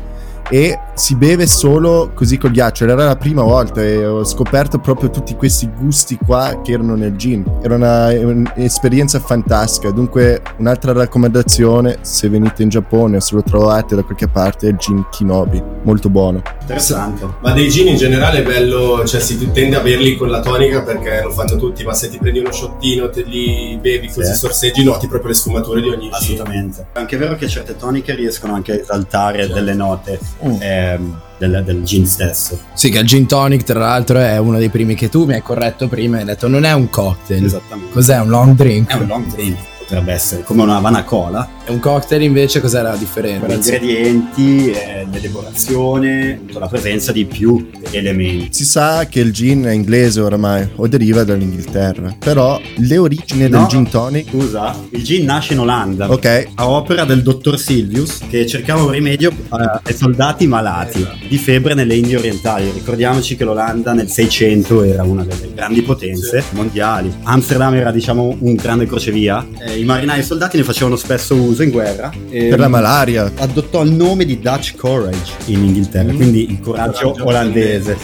E 0.51 0.79
si 1.00 1.14
beve 1.17 1.47
solo 1.47 2.11
così 2.14 2.37
col 2.37 2.50
ghiaccio. 2.50 2.85
Era 2.85 2.94
la 3.06 3.17
prima 3.17 3.43
volta 3.43 3.82
e 3.82 4.05
ho 4.06 4.23
scoperto 4.23 4.79
proprio 4.79 5.08
tutti 5.08 5.35
questi 5.35 5.67
gusti 5.75 6.19
qua 6.23 6.61
che 6.62 6.73
erano 6.73 6.94
nel 6.94 7.17
gin. 7.17 7.43
Era 7.62 7.76
una- 7.76 8.08
un'esperienza 8.11 9.19
fantastica. 9.19 9.91
Dunque, 9.91 10.43
un'altra 10.58 10.93
raccomandazione: 10.93 11.99
se 12.02 12.29
venite 12.29 12.62
in 12.62 12.69
Giappone 12.69 13.17
o 13.17 13.20
se 13.20 13.35
lo 13.35 13.43
trovate 13.43 13.94
da 13.97 14.02
qualche 14.02 14.29
parte, 14.29 14.67
è 14.67 14.70
il 14.70 14.76
gin 14.76 15.06
Kinobi. 15.11 15.62
Molto 15.82 16.11
buono. 16.11 16.43
interessante. 16.70 17.26
Ma 17.41 17.50
dei 17.52 17.69
gin 17.69 17.88
in 17.88 17.97
generale 17.97 18.38
è 18.38 18.43
bello, 18.44 19.05
cioè 19.05 19.19
si 19.20 19.50
tende 19.50 19.75
a 19.75 19.81
berli 19.81 20.17
con 20.17 20.29
la 20.31 20.38
tonica 20.41 20.82
perché 20.82 21.20
lo 21.25 21.31
fanno 21.32 21.56
tutti, 21.56 21.82
ma 21.82 21.94
se 21.94 22.08
ti 22.08 22.17
prendi 22.19 22.38
uno 22.38 22.52
shottino, 22.52 23.11
te 23.11 23.23
li 23.23 23.76
bevi 23.81 24.06
così 24.06 24.31
Sì. 24.32 24.38
sorseggi, 24.38 24.85
noti 24.85 25.08
proprio 25.08 25.31
le 25.31 25.35
sfumature 25.35 25.81
di 25.81 25.88
ogni 25.88 26.02
gin. 26.05 26.12
Assolutamente. 26.12 26.87
È 26.93 26.99
anche 27.00 27.17
vero 27.17 27.35
che 27.35 27.49
certe 27.49 27.75
toniche 27.76 28.14
riescono 28.14 28.55
anche 28.55 28.70
a 28.73 28.75
esaltare 28.76 29.49
delle 29.49 29.75
note 29.75 30.20
Mm. 30.47 30.55
ehm, 30.61 30.90
del, 31.39 31.63
del 31.65 31.83
gin 31.83 32.07
stesso. 32.07 32.59
Sì, 32.73 32.91
che 32.91 32.99
il 32.99 33.07
gin 33.07 33.27
tonic, 33.27 33.63
tra 33.63 33.79
l'altro, 33.79 34.19
è 34.19 34.39
uno 34.39 34.59
dei 34.59 34.69
primi 34.69 34.95
che 34.95 35.09
tu 35.09 35.25
mi 35.25 35.35
hai 35.35 35.43
corretto 35.43 35.89
prima. 35.89 36.19
Hai 36.19 36.25
detto 36.25 36.49
non 36.49 36.65
è 36.65 36.73
un 36.73 36.89
cocktail. 36.89 37.45
Esattamente. 37.45 37.93
Cos'è 37.93 38.21
un 38.21 38.29
long 38.29 38.55
drink? 38.55 38.91
È 38.91 38.95
un 38.95 39.07
long 39.07 39.27
drink, 39.27 39.57
potrebbe 39.79 40.13
essere 40.13 40.43
come 40.43 40.63
una 40.63 40.77
Havana 40.77 41.05
Cola, 41.05 41.49
È 41.71 41.73
un 41.73 41.79
cocktail 41.79 42.23
invece 42.23 42.61
cos'è 42.61 42.83
la 42.83 42.91
con 42.91 42.99
differenza? 42.99 43.47
ingredienti, 43.55 44.73
eh, 44.73 45.07
l'elaborazione, 45.09 46.41
la 46.53 46.67
presenza 46.67 47.12
di 47.12 47.25
più 47.27 47.71
elementi. 47.93 48.49
Si 48.50 48.65
sa 48.65 49.07
che 49.07 49.21
il 49.21 49.33
gin 49.33 49.62
è 49.62 49.71
inglese 49.71 50.21
oramai 50.21 50.69
o 50.75 50.89
deriva 50.89 51.23
dall'Inghilterra, 51.23 52.17
però 52.19 52.61
le 52.75 52.99
origini 52.99 53.43
No. 53.49 53.59
del 53.59 53.67
gin 53.69 53.89
tonic, 53.89 54.31
Scusa, 54.31 54.75
il 54.91 55.05
gin 55.05 55.25
nasce 55.25 55.53
in 55.53 55.61
Olanda. 55.61 56.11
ok, 56.11 56.49
A 56.57 56.69
opera 56.69 57.05
del 57.05 57.23
dottor 57.23 57.57
Silvius 57.57 58.19
che 58.29 58.49
cercava 58.49 58.83
un 58.83 58.91
rimedio 58.91 59.31
eh, 59.31 59.81
ai 59.85 59.95
soldati 59.95 60.49
malati 60.49 61.07
di 61.29 61.39
febbre 61.39 61.75
nelle 61.75 61.95
Indie 61.95 62.17
orientali. 62.17 62.69
Ricordiamoci 62.75 63.37
che 63.37 63.45
l'Olanda 63.45 63.93
nel 63.93 64.09
600 64.09 64.83
era 64.83 65.05
una 65.05 65.23
delle 65.23 65.53
grandi 65.55 65.83
potenze 65.83 66.43
mondiali. 66.50 67.15
Amsterdam 67.23 67.75
era 67.75 67.93
diciamo 67.93 68.37
un 68.41 68.55
grande 68.57 68.87
crocevia. 68.87 69.47
Eh, 69.65 69.79
I 69.79 69.85
marinai 69.85 70.17
e 70.19 70.23
i 70.23 70.25
soldati 70.25 70.57
ne 70.57 70.65
facevano 70.65 70.97
spesso 70.97 71.37
uso 71.37 71.59
in 71.62 71.71
guerra. 71.71 72.11
Per 72.29 72.59
la 72.59 72.69
malaria. 72.69 73.31
adottò 73.37 73.83
il 73.83 73.93
nome 73.93 74.25
di 74.25 74.38
Dutch 74.40 74.76
Courage 74.76 75.33
in 75.47 75.64
Inghilterra, 75.64 76.12
Mm. 76.12 76.17
quindi 76.17 76.50
il 76.50 76.61
coraggio 76.61 77.11
Coraggio 77.11 77.26
olandese. 77.26 77.97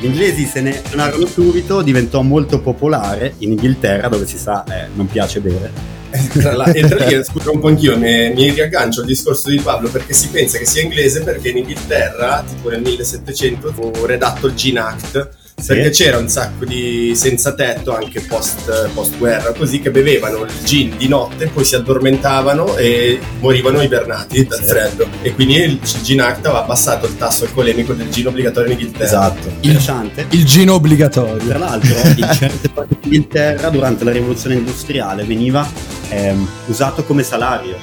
Gli 0.00 0.04
inglesi 0.06 0.44
se 0.44 0.60
ne 0.60 0.82
tornarono 0.82 1.26
subito, 1.26 1.80
diventò 1.82 2.20
molto 2.22 2.60
popolare 2.60 3.34
in 3.38 3.52
Inghilterra, 3.52 4.08
dove 4.08 4.26
si 4.26 4.36
sa 4.36 4.64
eh, 4.64 4.88
non 4.94 5.06
piace 5.06 5.40
bere. 5.40 5.94
E 6.10 6.28
tra 6.28 7.04
lì, 7.06 7.24
scusa 7.24 7.50
un 7.50 7.58
po' 7.60 7.68
anch'io, 7.68 7.98
mi, 7.98 8.32
mi 8.34 8.50
riaggancio 8.50 9.00
al 9.00 9.06
discorso 9.06 9.50
di 9.50 9.58
Pablo 9.60 9.88
perché 9.88 10.12
si 10.14 10.28
pensa 10.28 10.56
che 10.58 10.64
sia 10.64 10.82
inglese 10.82 11.22
perché 11.22 11.48
in 11.50 11.58
Inghilterra, 11.58 12.44
tipo 12.46 12.68
nel 12.70 12.80
1700, 12.82 13.72
fu 13.72 13.92
redatto 14.06 14.46
il 14.46 14.54
Gin 14.54 14.78
Act. 14.78 15.28
Perché 15.64 15.88
c'era 15.90 16.18
un 16.18 16.28
sacco 16.28 16.64
di 16.66 17.12
senza 17.16 17.54
tetto 17.54 17.94
anche 17.96 18.20
post, 18.20 18.90
post 18.92 19.16
guerra 19.16 19.52
così 19.52 19.80
che 19.80 19.90
bevevano 19.90 20.42
il 20.44 20.52
gin 20.64 20.96
di 20.98 21.08
notte 21.08 21.46
poi 21.46 21.64
si 21.64 21.74
addormentavano 21.74 22.76
e 22.76 23.18
morivano 23.40 23.80
ibernati 23.80 24.44
dal 24.46 24.58
Sì. 24.58 24.64
freddo 24.66 25.08
e 25.22 25.32
quindi 25.34 25.54
il 25.56 25.80
Gin 26.02 26.20
Act 26.20 26.44
aveva 26.46 26.62
abbassato 26.62 27.06
il 27.06 27.16
tasso 27.16 27.44
alcolemico 27.44 27.94
del 27.94 28.10
gin 28.10 28.26
obbligatorio 28.26 28.72
in 28.72 28.78
Inghilterra 28.78 29.04
Esatto. 29.06 29.48
Interessante. 29.48 30.26
Il 30.30 30.44
gin 30.44 30.70
obbligatorio. 30.70 31.36
Tra 31.48 31.58
l'altro, 31.58 31.94
in 32.16 32.28
certe 32.32 32.68
parti 32.68 32.96
d'Inghilterra, 33.00 33.70
durante 33.70 34.04
la 34.04 34.12
rivoluzione 34.12 34.56
industriale, 34.56 35.24
veniva 35.24 35.66
ehm, 36.10 36.46
usato 36.66 37.02
come 37.04 37.22
salario. 37.22 37.76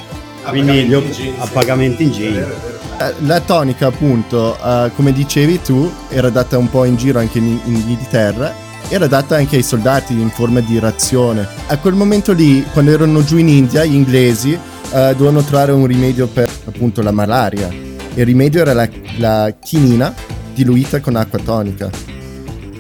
A 0.44 0.50
Quindi 0.50 0.72
pagamenti 0.72 0.90
gli- 0.90 1.08
in 1.08 1.12
gin, 1.12 1.34
a 1.40 1.46
sì. 1.46 1.52
pagamenti 1.52 2.04
in 2.04 2.10
È 2.10 2.14
gin. 2.14 2.46
Eh, 3.04 3.14
La 3.26 3.42
tonica, 3.42 3.88
appunto, 3.88 4.58
eh, 4.58 4.92
come 4.96 5.12
dicevi 5.12 5.62
tu, 5.62 5.92
era 6.10 6.30
data 6.30 6.58
un 6.58 6.70
po' 6.70 6.86
in 6.86 6.96
giro 6.96 7.20
anche 7.20 7.40
in, 7.40 7.60
in 7.66 7.76
Inghilterra. 7.76 8.54
Era 8.88 9.08
data 9.08 9.36
anche 9.36 9.58
ai 9.58 9.64
soldati 9.64 10.14
in 10.14 10.30
forma 10.30 10.60
di 10.60 10.80
razione. 10.80 11.48
A 11.68 11.78
quel 11.78 11.94
momento 11.94 12.34
lì, 12.34 12.64
quando 12.72 12.92
erano 12.92 13.24
giù 13.24 13.38
in 13.38 13.48
India, 13.50 13.84
gli 13.84 13.96
inglesi 13.96 14.54
eh, 14.54 15.14
dovevano 15.18 15.42
trovare 15.44 15.72
un 15.72 15.86
rimedio 15.86 16.28
per 16.28 16.50
appunto 16.66 17.02
la 17.02 17.12
malaria. 17.12 17.68
Il 18.14 18.26
rimedio 18.26 18.62
era 18.62 18.74
la, 18.74 18.88
la 19.18 19.54
chinina 19.60 20.14
diluita 20.54 21.00
con 21.00 21.16
acqua 21.16 21.40
tonica. 21.40 21.90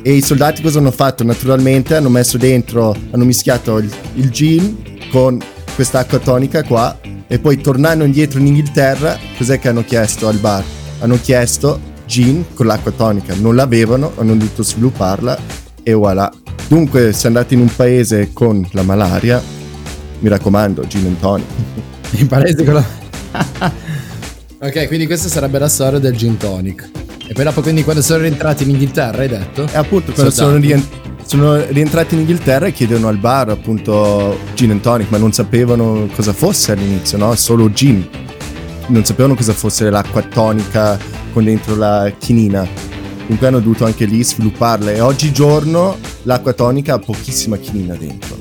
E 0.05 0.11
i 0.13 0.21
soldati 0.21 0.61
cosa 0.61 0.79
hanno 0.79 0.91
fatto? 0.91 1.23
Naturalmente 1.23 1.95
hanno 1.95 2.09
messo 2.09 2.37
dentro, 2.37 2.95
hanno 3.11 3.25
mischiato 3.25 3.77
il, 3.77 3.89
il 4.15 4.29
gin 4.29 5.07
con 5.09 5.41
questa 5.73 5.99
acqua 5.99 6.19
tonica 6.19 6.63
qua 6.63 6.95
e 7.33 7.39
poi 7.39 7.59
tornando 7.59 8.03
indietro 8.03 8.39
in 8.39 8.45
Inghilterra, 8.45 9.17
cos'è 9.35 9.57
che 9.57 9.67
hanno 9.67 9.83
chiesto 9.83 10.27
al 10.27 10.37
bar? 10.37 10.63
Hanno 10.99 11.19
chiesto 11.19 11.79
gin 12.05 12.45
con 12.53 12.67
l'acqua 12.67 12.91
tonica, 12.91 13.33
non 13.33 13.55
l'avevano, 13.55 14.11
hanno 14.17 14.35
dovuto 14.35 14.61
svilupparla 14.61 15.39
e 15.81 15.93
voilà. 15.93 16.31
Dunque, 16.67 17.11
se 17.11 17.25
andate 17.25 17.55
in 17.55 17.61
un 17.61 17.75
paese 17.75 18.29
con 18.33 18.63
la 18.73 18.83
malaria, 18.83 19.41
mi 20.19 20.29
raccomando, 20.29 20.85
gin 20.85 21.07
and 21.07 21.19
tonic. 21.19 21.47
In 22.21 22.27
palese 22.27 22.63
con 22.63 22.75
la... 22.75 22.85
ok, 24.67 24.85
quindi 24.85 25.07
questa 25.07 25.27
sarebbe 25.27 25.57
la 25.57 25.69
storia 25.69 25.97
del 25.97 26.15
gin 26.15 26.37
tonic. 26.37 26.87
E 27.25 27.33
poi 27.33 27.45
dopo, 27.45 27.61
quindi, 27.63 27.83
quando 27.83 28.03
sono 28.03 28.21
rientrati 28.21 28.61
in 28.61 28.69
Inghilterra, 28.69 29.23
hai 29.23 29.27
detto? 29.27 29.67
E 29.73 29.75
appunto, 29.75 30.11
quando 30.11 30.31
sono, 30.31 30.51
Soldati. 30.51 31.02
Sono 31.33 31.65
rientrati 31.65 32.13
in 32.13 32.19
Inghilterra 32.19 32.69
chiedono 32.69 33.07
al 33.07 33.17
bar 33.17 33.49
appunto 33.49 34.37
gin 34.53 34.69
and 34.69 34.81
tonic, 34.81 35.09
ma 35.09 35.17
non 35.17 35.31
sapevano 35.31 36.07
cosa 36.13 36.31
fosse 36.31 36.73
all'inizio, 36.73 37.17
no? 37.17 37.33
Solo 37.33 37.71
gin. 37.71 38.07
Non 38.89 39.03
sapevano 39.03 39.33
cosa 39.33 39.51
fosse 39.51 39.89
l'acqua 39.89 40.21
tonica 40.21 40.95
con 41.33 41.43
dentro 41.43 41.75
la 41.75 42.13
chinina. 42.19 42.67
Dunque 43.25 43.47
hanno 43.47 43.57
dovuto 43.57 43.83
anche 43.83 44.05
lì 44.05 44.23
svilupparla 44.23 44.91
e 44.91 45.01
oggigiorno 45.01 45.97
l'acqua 46.21 46.53
tonica 46.53 46.93
ha 46.93 46.99
pochissima 46.99 47.57
chinina 47.57 47.95
dentro. 47.95 48.37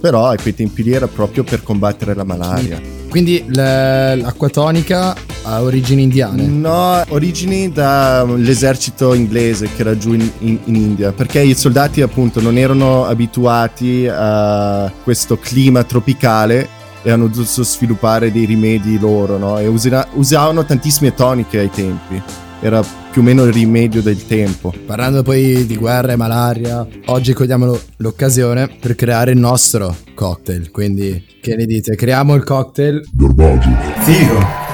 Però 0.00 0.28
ai 0.28 0.38
quei 0.38 0.54
tempi 0.54 0.82
lì 0.82 0.92
era 0.92 1.08
proprio 1.08 1.44
per 1.44 1.62
combattere 1.62 2.14
la 2.14 2.24
malaria. 2.24 2.80
Quindi 3.10 3.44
l'acqua 3.48 4.48
tonica 4.48 5.14
ha 5.42 5.62
origini 5.62 6.02
indiane. 6.02 6.44
No, 6.46 7.02
origini 7.08 7.70
dall'esercito 7.72 9.14
inglese 9.14 9.68
che 9.74 9.80
era 9.82 9.96
giù 9.96 10.12
in, 10.12 10.30
in- 10.40 10.58
in 10.64 10.74
India, 10.74 11.12
perché 11.12 11.40
i 11.40 11.54
soldati 11.54 12.02
appunto 12.02 12.40
non 12.40 12.56
erano 12.56 13.06
abituati 13.06 14.06
a 14.10 14.90
questo 15.02 15.36
clima 15.38 15.82
tropicale 15.84 16.68
e 17.02 17.10
hanno 17.10 17.28
dovuto 17.28 17.62
sviluppare 17.62 18.30
dei 18.30 18.44
rimedi 18.44 18.98
loro, 18.98 19.38
no? 19.38 19.58
E 19.58 19.66
usina- 19.66 20.06
usavano 20.14 20.64
tantissime 20.64 21.14
toniche 21.14 21.58
ai 21.58 21.70
tempi, 21.70 22.20
era 22.60 22.84
più 23.10 23.22
o 23.22 23.24
meno 23.24 23.44
il 23.44 23.52
rimedio 23.52 24.02
del 24.02 24.26
tempo. 24.26 24.72
Parlando 24.86 25.22
poi 25.22 25.64
di 25.66 25.76
guerra 25.76 26.12
e 26.12 26.16
malaria, 26.16 26.86
oggi 27.06 27.32
cogliamo 27.32 27.64
lo- 27.64 27.80
l'occasione 27.96 28.68
per 28.78 28.94
creare 28.94 29.32
il 29.32 29.38
nostro 29.38 29.96
cocktail. 30.14 30.70
Quindi, 30.70 31.24
che 31.40 31.56
ne 31.56 31.64
dite? 31.64 31.96
Creiamo 31.96 32.34
il 32.34 32.44
cocktail. 32.44 33.00
Figo. 34.02 34.69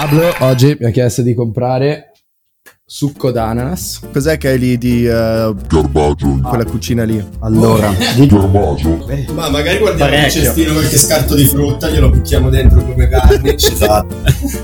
Pablo 0.00 0.34
oggi 0.38 0.78
mi 0.80 0.86
ha 0.86 0.90
chiesto 0.90 1.20
di 1.20 1.34
comprare 1.34 2.12
succo 2.86 3.30
d'ananas. 3.30 4.00
Cos'è 4.10 4.38
che 4.38 4.48
hai 4.48 4.58
lì 4.58 4.78
di 4.78 5.04
eh, 5.06 5.54
Garbaggio, 5.68 6.40
quella 6.42 6.64
cucina 6.64 7.04
lì? 7.04 7.22
Allora, 7.40 7.92
Garbaggio, 8.16 9.06
Ma 9.34 9.50
magari 9.50 9.76
guardiamo 9.76 10.10
il 10.10 10.16
Parecchio. 10.16 10.40
cestino 10.40 10.72
qualche 10.72 10.96
scarto 10.96 11.34
di 11.34 11.44
frutta, 11.44 11.90
glielo 11.90 12.08
buchiamo 12.08 12.48
dentro 12.48 12.82
come 12.82 13.08
garnish. 13.08 13.68
esatto. 13.72 14.16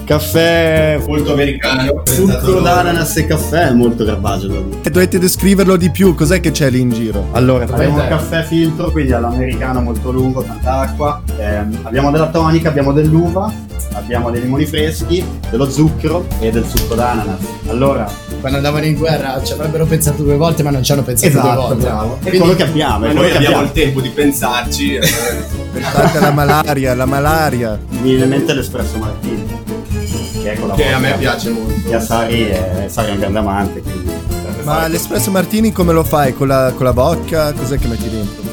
Caffè, 0.07 1.02
Molto 1.07 1.35
americano. 1.35 2.00
succo 2.07 2.61
d'ananas 2.61 3.19
e 3.19 3.26
caffè 3.26 3.69
è 3.69 3.73
molto 3.75 4.05
garbaggio. 4.05 4.81
E 4.83 4.88
dovete 4.88 5.19
descriverlo 5.19 5.76
di 5.76 5.90
più, 5.90 6.14
cos'è 6.14 6.40
che 6.40 6.50
c'è 6.50 6.71
lì 6.71 6.81
in 6.81 6.93
giro? 6.93 7.26
Allora, 7.33 7.64
abbiamo 7.64 8.00
un 8.00 8.09
caffè 8.09 8.43
filtro, 8.43 8.90
quindi 8.90 9.12
all'americano 9.12 9.83
molto 9.83 10.11
lungo, 10.11 10.43
tanta 10.43 10.78
acqua. 10.78 11.23
Ehm, 11.38 11.81
abbiamo 11.83 12.11
della 12.11 12.31
tonica, 12.31 12.71
abbiamo 12.71 12.93
dell'uva, 12.93 13.52
abbiamo 13.92 14.30
dei 14.30 14.42
limoni 14.42 14.66
freschi, 14.66 15.25
dello 15.50 15.68
zucchero 15.71 16.26
e 16.40 16.50
del 16.50 16.66
succo 16.66 16.95
d'ananas. 16.95 17.38
Allora, 17.68 18.09
Quando 18.40 18.59
andavano 18.59 18.85
in 18.85 18.95
guerra 18.97 19.42
ci 19.42 19.52
avrebbero 19.52 19.87
pensato 19.87 20.23
due 20.23 20.37
volte, 20.37 20.62
ma 20.62 20.71
non 20.71 20.83
ci 20.83 20.92
hanno 20.92 21.02
pensato 21.02 21.33
due 21.33 21.40
esatto, 21.40 21.61
volte. 21.61 21.83
bravo. 21.85 22.14
È 22.16 22.21
Quindi- 22.21 22.38
quello 22.38 22.54
che 22.54 22.62
abbiamo, 22.62 23.04
è 23.04 23.09
Ma 23.09 23.12
noi 23.14 23.30
che 23.30 23.37
abbiamo 23.37 23.56
abbiamo. 23.56 23.62
il 23.62 23.73
tempo 23.73 24.00
di 24.00 24.09
pensarci. 24.11 24.99
Pensate 25.73 26.18
alla 26.18 26.30
malaria, 26.30 26.95
la 26.95 27.06
malaria. 27.06 27.78
Mi 27.88 28.00
viene 28.11 28.25
in 28.25 28.30
mente 28.30 28.52
l'espresso 28.54 28.97
martini, 28.99 29.45
che 30.42 30.52
è 30.52 30.59
con 30.59 30.68
la 30.68 30.75
che 30.75 30.92
a 30.92 30.99
me 30.99 31.14
piace 31.18 31.50
molto. 31.50 31.88
E 31.88 31.95
a 31.95 32.00
Sari 32.00 32.45
è, 32.49 32.87
è 32.87 33.11
un 33.11 33.18
grande 33.18 33.38
amante, 33.38 33.80
quindi 33.83 34.11
Ma 34.62 34.87
l'espresso 34.88 35.30
martini 35.30 35.73
come 35.73 35.92
lo 35.92 36.02
fai? 36.04 36.33
Con 36.35 36.49
la, 36.49 36.73
con 36.75 36.85
la 36.85 36.92
vodka? 36.92 37.52
Cos'è 37.52 37.78
che 37.78 37.87
metti 37.88 38.09
dentro? 38.09 38.45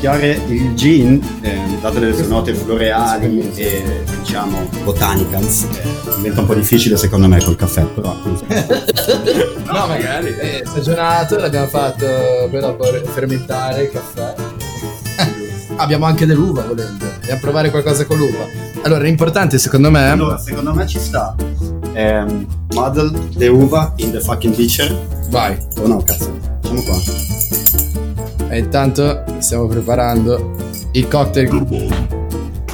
Mischiare 0.00 0.40
il 0.48 0.74
gin, 0.74 1.22
eh, 1.42 1.78
date 1.78 1.98
le 2.00 2.14
sue 2.14 2.26
note 2.26 2.54
floreali 2.54 3.52
e 3.54 4.02
diciamo 4.20 4.66
botanicals, 4.82 5.64
eh, 5.64 6.16
diventa 6.16 6.40
un 6.40 6.46
po' 6.46 6.54
difficile 6.54 6.96
secondo 6.96 7.28
me 7.28 7.38
col 7.44 7.54
caffè, 7.54 7.84
però 7.84 8.16
No, 9.70 9.86
magari. 9.86 10.32
È 10.32 10.62
stagionato, 10.64 11.36
l'abbiamo 11.36 11.66
fatto 11.66 12.06
poi 12.50 12.60
dopo 12.60 12.84
fermentare 13.12 13.82
il 13.82 13.90
caffè. 13.90 14.34
Abbiamo 15.76 16.06
anche 16.06 16.24
dell'uva 16.24 16.62
volendo. 16.62 17.04
Andiamo 17.04 17.36
a 17.36 17.40
provare 17.40 17.70
qualcosa 17.70 18.06
con 18.06 18.16
l'uva. 18.16 18.46
Allora, 18.82 19.02
l'importante 19.02 19.58
secondo 19.58 19.90
me. 19.90 20.08
allora 20.08 20.38
secondo 20.38 20.72
me 20.72 20.86
ci 20.86 20.98
sta 20.98 21.36
ehm, 21.92 22.46
muddle 22.72 23.12
the 23.36 23.48
uva 23.48 23.92
in 23.96 24.10
the 24.12 24.20
fucking 24.20 24.54
pitcher 24.54 24.96
Vai. 25.28 25.58
o 25.82 25.86
no 25.86 26.02
cazzo 26.02 26.34
facciamo 26.62 26.82
qua 26.82 26.98
E 28.50 28.58
intanto 28.58 29.22
stiamo 29.38 29.66
preparando 29.66 30.56
il 30.92 31.06
cocktail. 31.08 31.48
Garbaggio, 31.48 32.18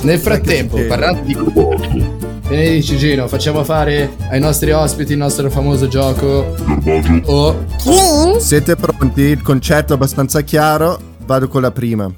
Nel 0.03 0.19
frattempo, 0.19 0.79
parlando 0.87 1.21
di. 1.23 1.35
Garbaggio, 1.35 2.15
Che 2.49 2.55
ne 2.57 2.71
dici, 2.71 2.97
Gino? 2.97 3.29
Facciamo 3.29 3.63
fare 3.65 4.17
ai 4.31 4.41
nostri 4.41 4.71
ospiti 4.71 5.13
il 5.13 5.19
nostro 5.19 5.51
famoso 5.51 5.87
gioco. 5.89 6.55
Garbaggio, 6.65 7.23
O. 7.33 7.65
Clean. 7.83 8.41
Siete 8.41 8.75
pronti? 8.77 9.21
Il 9.21 9.43
concetto 9.43 9.93
è 9.93 9.97
abbastanza 9.97 10.41
chiaro. 10.41 10.99
Vado 11.27 11.49
con 11.49 11.61
la 11.61 11.71
prima. 11.73 12.11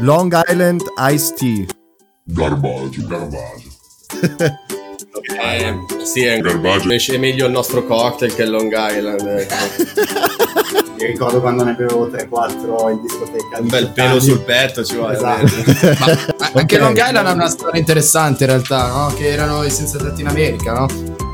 Long 0.00 0.32
Island 0.48 0.82
Iced 1.10 1.34
Tea. 1.36 1.64
Garbaggio, 2.24 3.06
Garbaggio, 3.06 3.68
Eh, 5.40 6.04
sì, 6.04 6.22
è, 6.24 6.38
Garbaggio. 6.38 6.90
è 6.92 7.16
meglio 7.18 7.46
il 7.46 7.52
nostro 7.52 7.84
cocktail 7.84 8.34
che 8.34 8.42
il 8.42 8.50
Long 8.50 8.72
Island. 8.72 9.20
ecco. 9.28 9.54
mi 10.98 11.06
ricordo 11.08 11.40
quando 11.40 11.64
ne 11.64 11.72
bevevo 11.74 12.06
3-4 12.08 12.90
in 12.90 13.00
discoteca 13.02 13.58
Un 13.60 13.68
bel 13.68 13.88
pelo 13.88 14.20
sul 14.20 14.40
petto 14.40 14.84
ci 14.84 14.94
vuole. 14.96 15.14
esatto. 15.16 15.46
Ma 16.54 16.60
anche 16.60 16.76
Ok. 16.76 16.80
Long 16.80 16.96
Island 16.96 17.26
ha 17.26 17.32
una 17.32 17.48
storia 17.48 17.80
interessante 17.80 18.44
in 18.44 18.50
realtà, 18.50 18.86
no? 18.88 19.12
Che 19.16 19.28
erano 19.28 19.64
i 19.64 19.70
senza 19.70 19.98
tetti 19.98 20.20
in 20.20 20.28
America, 20.28 20.72
no? 20.72 20.86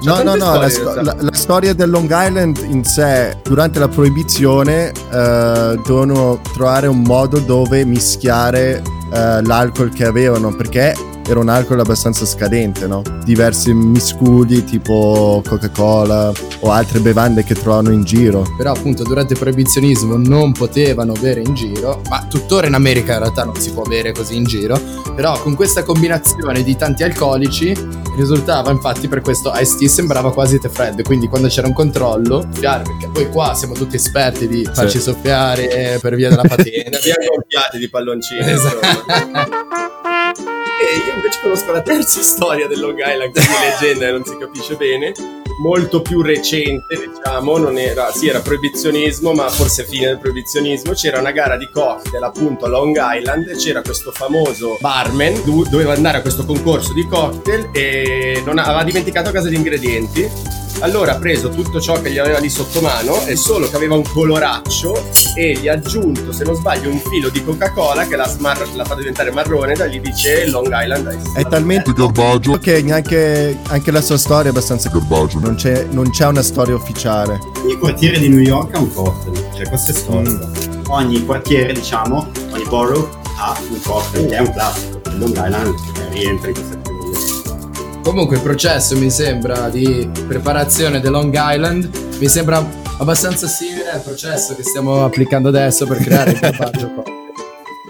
No, 0.02 0.22
no, 0.22 0.34
no, 0.36 0.58
la, 0.58 0.68
sto- 0.68 0.92
realtà. 0.94 1.02
la- 1.02 1.16
la 1.22 1.34
storia 1.34 1.74
del 1.74 1.90
Long 1.90 2.08
Island 2.10 2.64
in 2.68 2.84
sé, 2.84 3.36
durante 3.42 3.78
la 3.78 3.88
proibizione, 3.88 4.88
eh, 4.90 5.80
dovevano 5.84 6.40
trovare 6.54 6.86
un 6.86 7.02
modo 7.02 7.38
dove 7.40 7.84
mischiare 7.84 8.82
eh, 9.12 9.42
l'alcol 9.42 9.90
che 9.92 10.04
avevano, 10.06 10.54
perché 10.54 10.94
era 11.28 11.38
un 11.40 11.48
alcol 11.48 11.78
abbastanza 11.80 12.24
scadente, 12.24 12.86
no? 12.86 13.02
Diversi 13.24 13.72
miscudi 13.74 14.64
tipo 14.64 15.42
Coca-Cola 15.46 16.32
o 16.60 16.70
altre 16.70 17.00
bevande 17.00 17.44
che 17.44 17.54
trovano 17.54 17.90
in 17.92 18.02
giro. 18.04 18.44
Però 18.56 18.72
appunto 18.72 19.02
durante 19.02 19.34
il 19.34 19.38
proibizionismo 19.38 20.16
non 20.16 20.52
potevano 20.52 21.12
bere 21.20 21.42
in 21.44 21.54
giro, 21.54 22.00
ma 22.08 22.24
tuttora 22.28 22.66
in 22.66 22.74
America 22.74 23.12
in 23.12 23.18
realtà 23.20 23.44
non 23.44 23.56
si 23.56 23.70
può 23.72 23.82
bere 23.82 24.12
così 24.12 24.36
in 24.36 24.44
giro, 24.44 24.80
però 25.14 25.38
con 25.42 25.54
questa 25.54 25.82
combinazione 25.82 26.62
di 26.62 26.76
tanti 26.76 27.02
alcolici 27.02 27.74
risultava 28.16 28.70
infatti 28.70 29.06
per 29.06 29.20
questo 29.20 29.52
Ice 29.54 29.76
Tea 29.78 29.88
sembrava 29.88 30.32
quasi 30.32 30.58
tè 30.58 30.68
freddo, 30.68 31.02
quindi 31.02 31.28
quando 31.28 31.48
c'era 31.48 31.66
un 31.66 31.72
controllo, 31.74 32.48
chiaro, 32.58 32.84
perché 32.84 33.08
poi 33.12 33.28
qua 33.30 33.54
siamo 33.54 33.74
tutti 33.74 33.96
esperti 33.96 34.48
di 34.48 34.68
farci 34.72 34.98
soffiare 34.98 35.98
per 36.00 36.14
via 36.16 36.30
della 36.30 36.42
Ne 36.42 36.48
patente. 36.48 36.96
abbiamo 36.96 37.26
gonfiati 37.36 37.78
di 37.78 37.88
palloncini. 37.88 38.50
Esatto. 38.50 40.06
E 40.80 41.06
io 41.06 41.14
invece 41.14 41.40
conosco 41.42 41.72
la 41.72 41.82
terza 41.82 42.20
storia 42.22 42.68
del 42.68 42.78
Long 42.78 42.98
Island, 42.98 43.36
è 43.36 43.42
leggenda 43.80 44.06
e 44.06 44.10
non 44.12 44.24
si 44.24 44.36
capisce 44.38 44.76
bene. 44.76 45.12
Molto 45.60 46.02
più 46.02 46.22
recente, 46.22 46.96
diciamo, 46.96 47.58
non 47.58 47.78
era, 47.78 48.12
sì, 48.12 48.28
era 48.28 48.38
proibizionismo, 48.38 49.32
ma 49.32 49.48
forse 49.48 49.84
fine 49.84 50.06
del 50.06 50.18
proibizionismo. 50.18 50.92
C'era 50.92 51.18
una 51.18 51.32
gara 51.32 51.56
di 51.56 51.68
cocktail 51.68 52.22
appunto 52.22 52.66
a 52.66 52.68
Long 52.68 52.96
Island. 52.96 53.56
C'era 53.56 53.82
questo 53.82 54.12
famoso 54.12 54.76
barman, 54.78 55.42
do- 55.44 55.66
doveva 55.68 55.94
andare 55.94 56.18
a 56.18 56.20
questo 56.20 56.44
concorso 56.44 56.92
di 56.92 57.04
cocktail 57.08 57.70
e 57.72 58.40
non 58.44 58.58
aveva 58.58 58.84
dimenticato 58.84 59.30
a 59.30 59.32
casa 59.32 59.48
gli 59.48 59.54
ingredienti. 59.54 60.30
Allora 60.80 61.12
ha 61.12 61.18
preso 61.18 61.48
tutto 61.48 61.80
ciò 61.80 62.00
che 62.00 62.10
gli 62.12 62.18
aveva 62.18 62.38
lì 62.38 62.48
sotto 62.48 62.80
mano 62.80 63.26
e 63.26 63.34
solo 63.36 63.68
che 63.68 63.74
aveva 63.76 63.94
un 63.96 64.02
coloraccio 64.02 65.08
e 65.34 65.52
gli 65.60 65.66
ha 65.68 65.72
aggiunto, 65.72 66.32
se 66.32 66.44
non 66.44 66.54
sbaglio, 66.54 66.88
un 66.88 66.98
filo 67.00 67.28
di 67.30 67.42
Coca-Cola 67.44 68.06
che 68.06 68.14
l'ha, 68.16 68.28
smar- 68.28 68.74
l'ha 68.74 68.84
fatto 68.84 69.00
diventare 69.00 69.30
marrone, 69.32 69.74
da 69.74 69.86
lì 69.86 70.00
dice 70.00 70.46
Long 70.48 70.68
Island 70.70 71.18
Ice. 71.20 71.40
È 71.40 71.44
talmente 71.46 71.92
Garbaggio, 71.92 72.58
che 72.58 72.80
neanche 72.82 73.58
anche 73.68 73.90
la 73.90 74.00
sua 74.00 74.18
storia 74.18 74.46
è 74.46 74.48
abbastanza... 74.50 74.88
Garbaggio, 74.88 75.38
Non 75.40 75.54
c'è, 75.56 75.86
non 75.90 76.10
c'è 76.10 76.26
una 76.26 76.42
storia 76.42 76.74
ufficiale. 76.76 77.38
ogni 77.62 77.76
quartiere 77.76 78.18
di 78.18 78.28
New 78.28 78.38
York 78.40 78.74
ha 78.74 78.78
un 78.78 78.92
cocktail 78.92 79.44
cioè 79.56 79.68
questo 79.68 79.90
è 79.90 79.94
storico 79.94 80.48
ogni 80.88 81.24
quartiere 81.24 81.72
diciamo 81.72 82.30
ogni 82.52 82.64
borough 82.68 83.08
ha 83.38 83.56
un 83.68 83.80
cocktail 83.82 84.26
che 84.26 84.36
è 84.36 84.40
un 84.40 84.52
classico 84.52 85.00
Long 85.18 85.30
Island 85.36 85.74
rientra 86.12 86.48
in 86.48 86.54
questa 86.54 86.74
categoria 86.76 86.87
Comunque 88.08 88.36
il 88.36 88.42
processo 88.42 88.96
mi 88.96 89.10
sembra 89.10 89.68
di 89.68 90.08
preparazione 90.26 90.98
del 90.98 91.10
Long 91.10 91.30
Island 91.38 91.90
Mi 92.18 92.26
sembra 92.26 92.66
abbastanza 92.98 93.46
simile 93.46 93.90
al 93.90 94.00
processo 94.00 94.54
che 94.54 94.62
stiamo 94.62 95.04
applicando 95.04 95.48
adesso 95.50 95.86
per 95.86 95.98
creare 95.98 96.30
il 96.30 96.38
garbaggio 96.38 96.88
pop. 96.96 97.06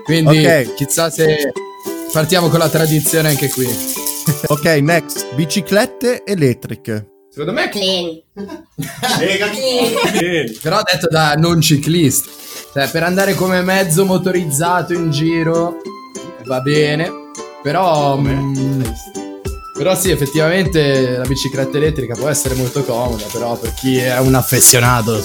Quindi, 0.03 0.45
Ok. 0.45 0.75
chissà 0.75 1.09
se 1.09 1.53
partiamo 2.13 2.49
con 2.49 2.59
la 2.59 2.69
tradizione 2.69 3.29
anche 3.29 3.49
qui. 3.49 3.69
Ok, 4.49 4.65
next. 4.83 5.35
Biciclette 5.37 6.25
elettriche. 6.25 7.11
Secondo 7.31 7.53
me 7.53 7.67
è 7.67 7.69
Clean. 7.69 8.21
Però 10.61 10.81
detto 10.83 11.07
da 11.09 11.35
non 11.35 11.61
ciclista. 11.61 12.29
Cioè, 12.73 12.91
per 12.91 13.05
andare 13.05 13.35
come 13.35 13.63
mezzo 13.63 14.05
motorizzato 14.05 14.93
in 14.95 15.13
giro 15.13 15.77
va 16.45 16.61
bene. 16.61 17.09
Però. 17.63 18.17
mm, 18.19 18.83
però 19.79 19.95
sì, 19.95 20.11
effettivamente 20.11 21.17
la 21.17 21.25
bicicletta 21.25 21.77
elettrica 21.77 22.15
può 22.15 22.29
essere 22.29 22.57
molto 22.57 22.83
comoda. 22.83 23.25
Però 23.33 23.57
per 23.57 23.73
chi 23.75 23.97
è 23.97 24.19
un 24.19 24.35
affezionato 24.35 25.23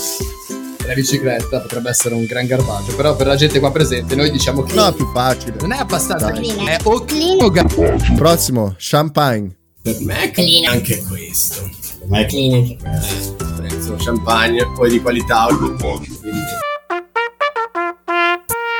alla 0.83 0.93
bicicletta 0.93 1.59
potrebbe 1.59 1.89
essere 1.89 2.13
un 2.13 2.25
gran 2.25 2.45
garbaggio. 2.45 2.95
Però 2.95 3.15
per 3.15 3.25
la 3.25 3.35
gente 3.35 3.59
qua 3.59 3.71
presente, 3.71 4.15
noi 4.15 4.29
diciamo 4.29 4.61
che. 4.61 4.75
No, 4.75 4.93
più 4.93 5.11
facile. 5.11 5.55
Non 5.59 5.71
è 5.71 5.79
abbastanza 5.79 6.29
Dai. 6.29 6.39
clean, 6.41 6.67
è 6.67 6.77
o 6.83 7.03
clean 7.03 7.41
o 7.41 7.49
garbaggio. 7.49 8.13
Prossimo, 8.13 8.75
champagne. 8.77 9.57
Per 9.81 9.97
me 10.01 10.21
è 10.21 10.31
clean 10.31 10.71
anche 10.71 11.03
questo. 11.03 11.67
Ma 12.07 12.19
è 12.19 12.25
Clean 12.25 12.53
anche 12.53 12.77
questo. 12.77 13.35
Eh, 13.43 13.53
prezzo 13.55 13.95
champagne, 13.97 14.71
poi 14.75 14.89
di 14.91 15.01
qualità. 15.01 15.47
Garbaggio. 15.49 16.11
Quindi, 16.21 16.39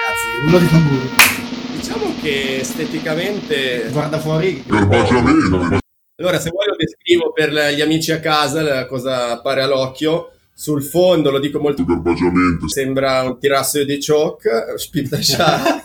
Ragazzi, 0.05 0.45
uno 0.45 0.59
di 0.59 0.69
tamburo. 0.69 1.42
Diciamo 1.83 2.15
che 2.21 2.59
esteticamente 2.59 3.89
Guarda 3.91 4.17
fuori. 4.17 4.63
Allora, 6.15 6.39
se 6.39 6.49
vuoi 6.49 6.67
lo 6.67 6.75
descrivo 6.77 7.33
per 7.33 7.51
gli 7.75 7.81
amici 7.81 8.13
a 8.13 8.21
casa, 8.21 8.61
la 8.61 8.85
cosa 8.85 9.31
appare 9.31 9.61
all'occhio. 9.61 10.29
Sul 10.55 10.83
fondo, 10.83 11.31
lo 11.31 11.39
dico 11.39 11.59
molto 11.59 11.83
sembra 12.67 13.23
un 13.23 13.39
tirasso 13.39 13.83
di 13.83 13.97
chalk, 13.99 14.75
spintasciato. 14.77 15.81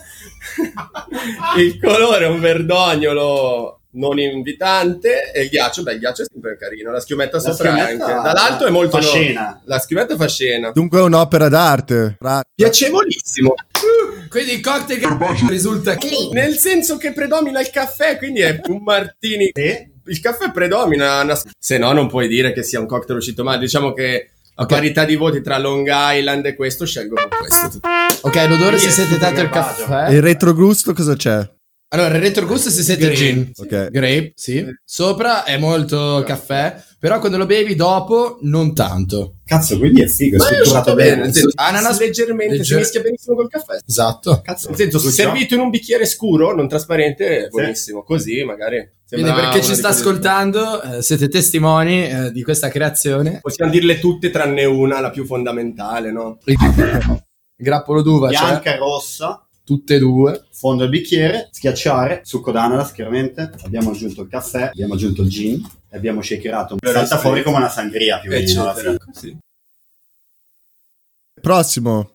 il 1.58 1.80
colore 1.80 2.26
è 2.26 2.28
un 2.28 2.38
verdognolo 2.38 3.77
non 3.98 4.18
invitante 4.18 5.32
e 5.32 5.42
il 5.42 5.48
ghiaccio, 5.48 5.82
beh, 5.82 5.92
il 5.94 5.98
ghiaccio 5.98 6.22
è 6.22 6.26
sempre 6.30 6.56
carino, 6.56 6.90
la 6.90 7.00
schiumetta 7.00 7.36
La 7.36 7.42
sopra 7.42 7.70
schiumetta 7.72 8.04
anche. 8.04 8.22
Dall'alto 8.22 8.66
è 8.66 8.70
molto 8.70 8.96
fa 8.96 9.02
scena. 9.02 9.60
La 9.64 9.78
schiumetta 9.78 10.16
fa 10.16 10.28
scena. 10.28 10.70
Dunque 10.70 11.00
è 11.00 11.02
un'opera 11.02 11.48
d'arte. 11.48 12.16
Ra- 12.20 12.42
Piacevolissimo. 12.54 13.54
Quindi 14.28 14.52
il 14.54 14.60
cocktail 14.60 15.00
risulta 15.48 15.96
clean. 15.96 16.30
Nel 16.32 16.56
senso 16.56 16.96
che 16.96 17.12
predomina 17.12 17.60
il 17.60 17.70
caffè, 17.70 18.18
quindi 18.18 18.40
è 18.40 18.60
un 18.68 18.82
martini. 18.82 19.50
Il 19.54 20.20
caffè 20.20 20.50
predomina, 20.50 21.22
una- 21.22 21.38
se 21.58 21.78
no 21.78 21.92
non 21.92 22.08
puoi 22.08 22.28
dire 22.28 22.52
che 22.52 22.62
sia 22.62 22.78
un 22.78 22.86
cocktail 22.86 23.18
uscito 23.18 23.42
male. 23.42 23.58
Diciamo 23.58 23.92
che 23.94 24.30
a 24.54 24.66
parità 24.66 25.04
di 25.04 25.16
voti 25.16 25.40
tra 25.40 25.56
Long 25.58 25.88
Island 25.90 26.44
e 26.44 26.54
questo 26.54 26.84
scelgo 26.84 27.14
questo. 27.38 27.80
Ok, 28.22 28.46
l'odore 28.48 28.78
si 28.78 28.88
è 28.88 28.90
sente 28.90 29.16
tanto 29.18 29.40
il 29.40 29.48
caffè. 29.48 30.10
E 30.10 30.16
il 30.16 30.22
retrogusto 30.22 30.92
cosa 30.92 31.14
c'è? 31.14 31.48
Allora, 31.90 32.16
il 32.16 32.20
retrogusto 32.20 32.68
si 32.68 32.82
sente 32.82 33.06
il 33.06 33.14
gin. 33.16 33.50
Ok. 33.56 33.88
Grape, 33.90 34.32
sì. 34.34 34.62
Sopra 34.84 35.44
è 35.44 35.56
molto 35.56 36.22
caffè, 36.26 36.82
però 36.98 37.18
quando 37.18 37.38
lo 37.38 37.46
bevi 37.46 37.74
dopo 37.74 38.38
non 38.42 38.74
tanto. 38.74 39.36
Cazzo, 39.44 39.78
quindi 39.78 40.02
è 40.02 40.06
figo, 40.06 40.36
è 40.36 40.38
strutturato 40.38 40.92
bene, 40.94 41.16
bene. 41.16 41.32
senso, 41.32 41.50
Ananas- 41.54 41.98
leggermente 41.98 42.52
si 42.52 42.58
legger- 42.58 42.78
mischia 42.80 43.00
benissimo 43.00 43.36
col 43.36 43.48
caffè. 43.48 43.78
Esatto. 43.86 44.42
Cazzo, 44.44 44.68
Nel 44.68 44.76
senso, 44.76 44.98
se 44.98 45.10
servito 45.10 45.54
in 45.54 45.60
un 45.60 45.70
bicchiere 45.70 46.04
scuro, 46.04 46.54
non 46.54 46.68
trasparente, 46.68 47.46
è 47.46 47.48
buonissimo. 47.48 48.02
Così 48.02 48.44
magari. 48.44 48.96
Quindi 49.08 49.26
sembra 49.26 49.48
per 49.48 49.58
chi 49.58 49.66
ci 49.66 49.74
sta 49.74 49.88
ascoltando, 49.88 50.82
eh, 50.82 51.02
siete 51.02 51.28
testimoni 51.28 52.06
eh, 52.06 52.32
di 52.32 52.42
questa 52.42 52.68
creazione. 52.68 53.38
Possiamo 53.40 53.70
dirle 53.70 53.98
tutte 53.98 54.28
tranne 54.28 54.66
una, 54.66 55.00
la 55.00 55.08
più 55.08 55.24
fondamentale, 55.24 56.12
no? 56.12 56.36
Grappolo 57.60 58.02
d'uva, 58.02 58.30
cioè 58.30 58.46
Bianca 58.46 58.74
e 58.74 58.76
rossa, 58.76 59.47
tutte 59.68 59.96
e 59.96 59.98
due. 59.98 60.46
fondo 60.50 60.84
del 60.84 60.88
bicchiere, 60.90 61.50
schiacciare, 61.52 62.22
succo 62.24 62.50
d'ananas 62.52 62.90
chiaramente, 62.92 63.50
abbiamo 63.64 63.90
aggiunto 63.90 64.22
il 64.22 64.28
caffè, 64.28 64.68
abbiamo 64.68 64.94
aggiunto 64.94 65.20
il 65.20 65.28
gin 65.28 65.62
e 65.90 65.96
abbiamo 65.98 66.22
shakerato. 66.22 66.78
Salta 66.82 67.18
fuori 67.18 67.42
come 67.42 67.58
una 67.58 67.68
sangria 67.68 68.18
più 68.18 68.30
o 68.30 68.34
meno. 68.34 68.96
Sì. 69.12 69.36
Prossimo. 71.42 72.12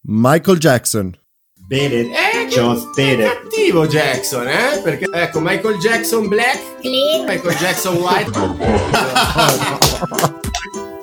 Michael 0.00 0.58
Jackson. 0.58 1.16
Bene, 1.54 2.00
Eh, 2.00 2.48
bene. 2.96 3.24
cattivo 3.26 3.86
Jackson, 3.86 4.48
eh? 4.48 4.80
Perché 4.82 5.06
ecco, 5.12 5.38
Michael 5.38 5.78
Jackson 5.78 6.26
Black, 6.26 6.80
Clean. 6.80 7.26
Michael 7.26 7.56
Jackson 7.58 7.94
White. 7.94 8.30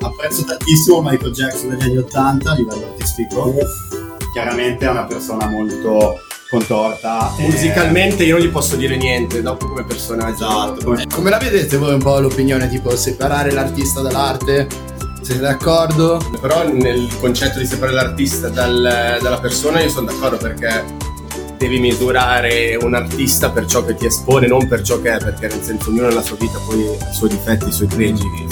Apprezzo 0.02 0.44
tantissimo 0.44 1.02
Michael 1.02 1.32
Jackson 1.32 1.70
degli 1.70 1.84
anni 1.84 1.98
80 2.00 2.52
a 2.52 2.56
livello 2.56 2.86
artistico. 2.88 3.54
Chiaramente 4.42 4.86
è 4.86 4.90
una 4.92 5.06
persona 5.06 5.48
molto 5.48 6.20
contorta. 6.48 7.34
e- 7.40 7.42
Musicalmente 7.50 8.24
io 8.24 8.38
non 8.38 8.46
gli 8.46 8.50
posso 8.52 8.76
dire 8.76 8.96
niente, 8.96 9.42
dopo 9.42 9.66
come 9.66 9.84
personaggio. 9.84 10.46
Esatto, 10.46 10.84
come- 10.84 11.06
Come 11.12 11.32
la 11.32 11.40
vedete 11.40 11.76
voi 11.78 11.94
un 11.96 12.00
po' 12.04 12.20
l'opinione, 12.20 12.70
tipo 12.70 12.96
separare 12.96 13.50
l'artista 13.52 14.02
dall'arte? 14.02 14.68
Siete 15.24 15.42
d'accordo? 15.42 16.22
Però 16.40 16.72
nel 16.72 17.08
concetto 17.20 17.58
di 17.58 17.66
separare 17.66 17.96
l'artista 17.96 18.50
dal- 18.50 19.18
dalla 19.20 19.40
persona 19.40 19.82
io 19.82 19.90
sono 19.90 20.06
d'accordo 20.06 20.38
perché 20.38 20.84
devi 21.58 21.80
misurare 21.80 22.78
un 22.80 22.94
artista 22.94 23.50
per 23.50 23.66
ciò 23.66 23.84
che 23.84 23.96
ti 23.96 24.06
espone, 24.06 24.46
non 24.46 24.68
per 24.68 24.84
ciò 24.84 25.02
che 25.02 25.16
è, 25.16 25.18
perché 25.18 25.48
nel 25.48 25.64
senso 25.64 25.90
ognuno 25.90 26.10
nella 26.10 26.22
sua 26.22 26.38
vita 26.40 26.60
poi 26.64 26.86
ha 26.88 27.10
i 27.10 27.14
suoi 27.16 27.30
difetti, 27.30 27.70
i 27.70 27.72
suoi 27.72 27.88
pregi. 27.88 28.46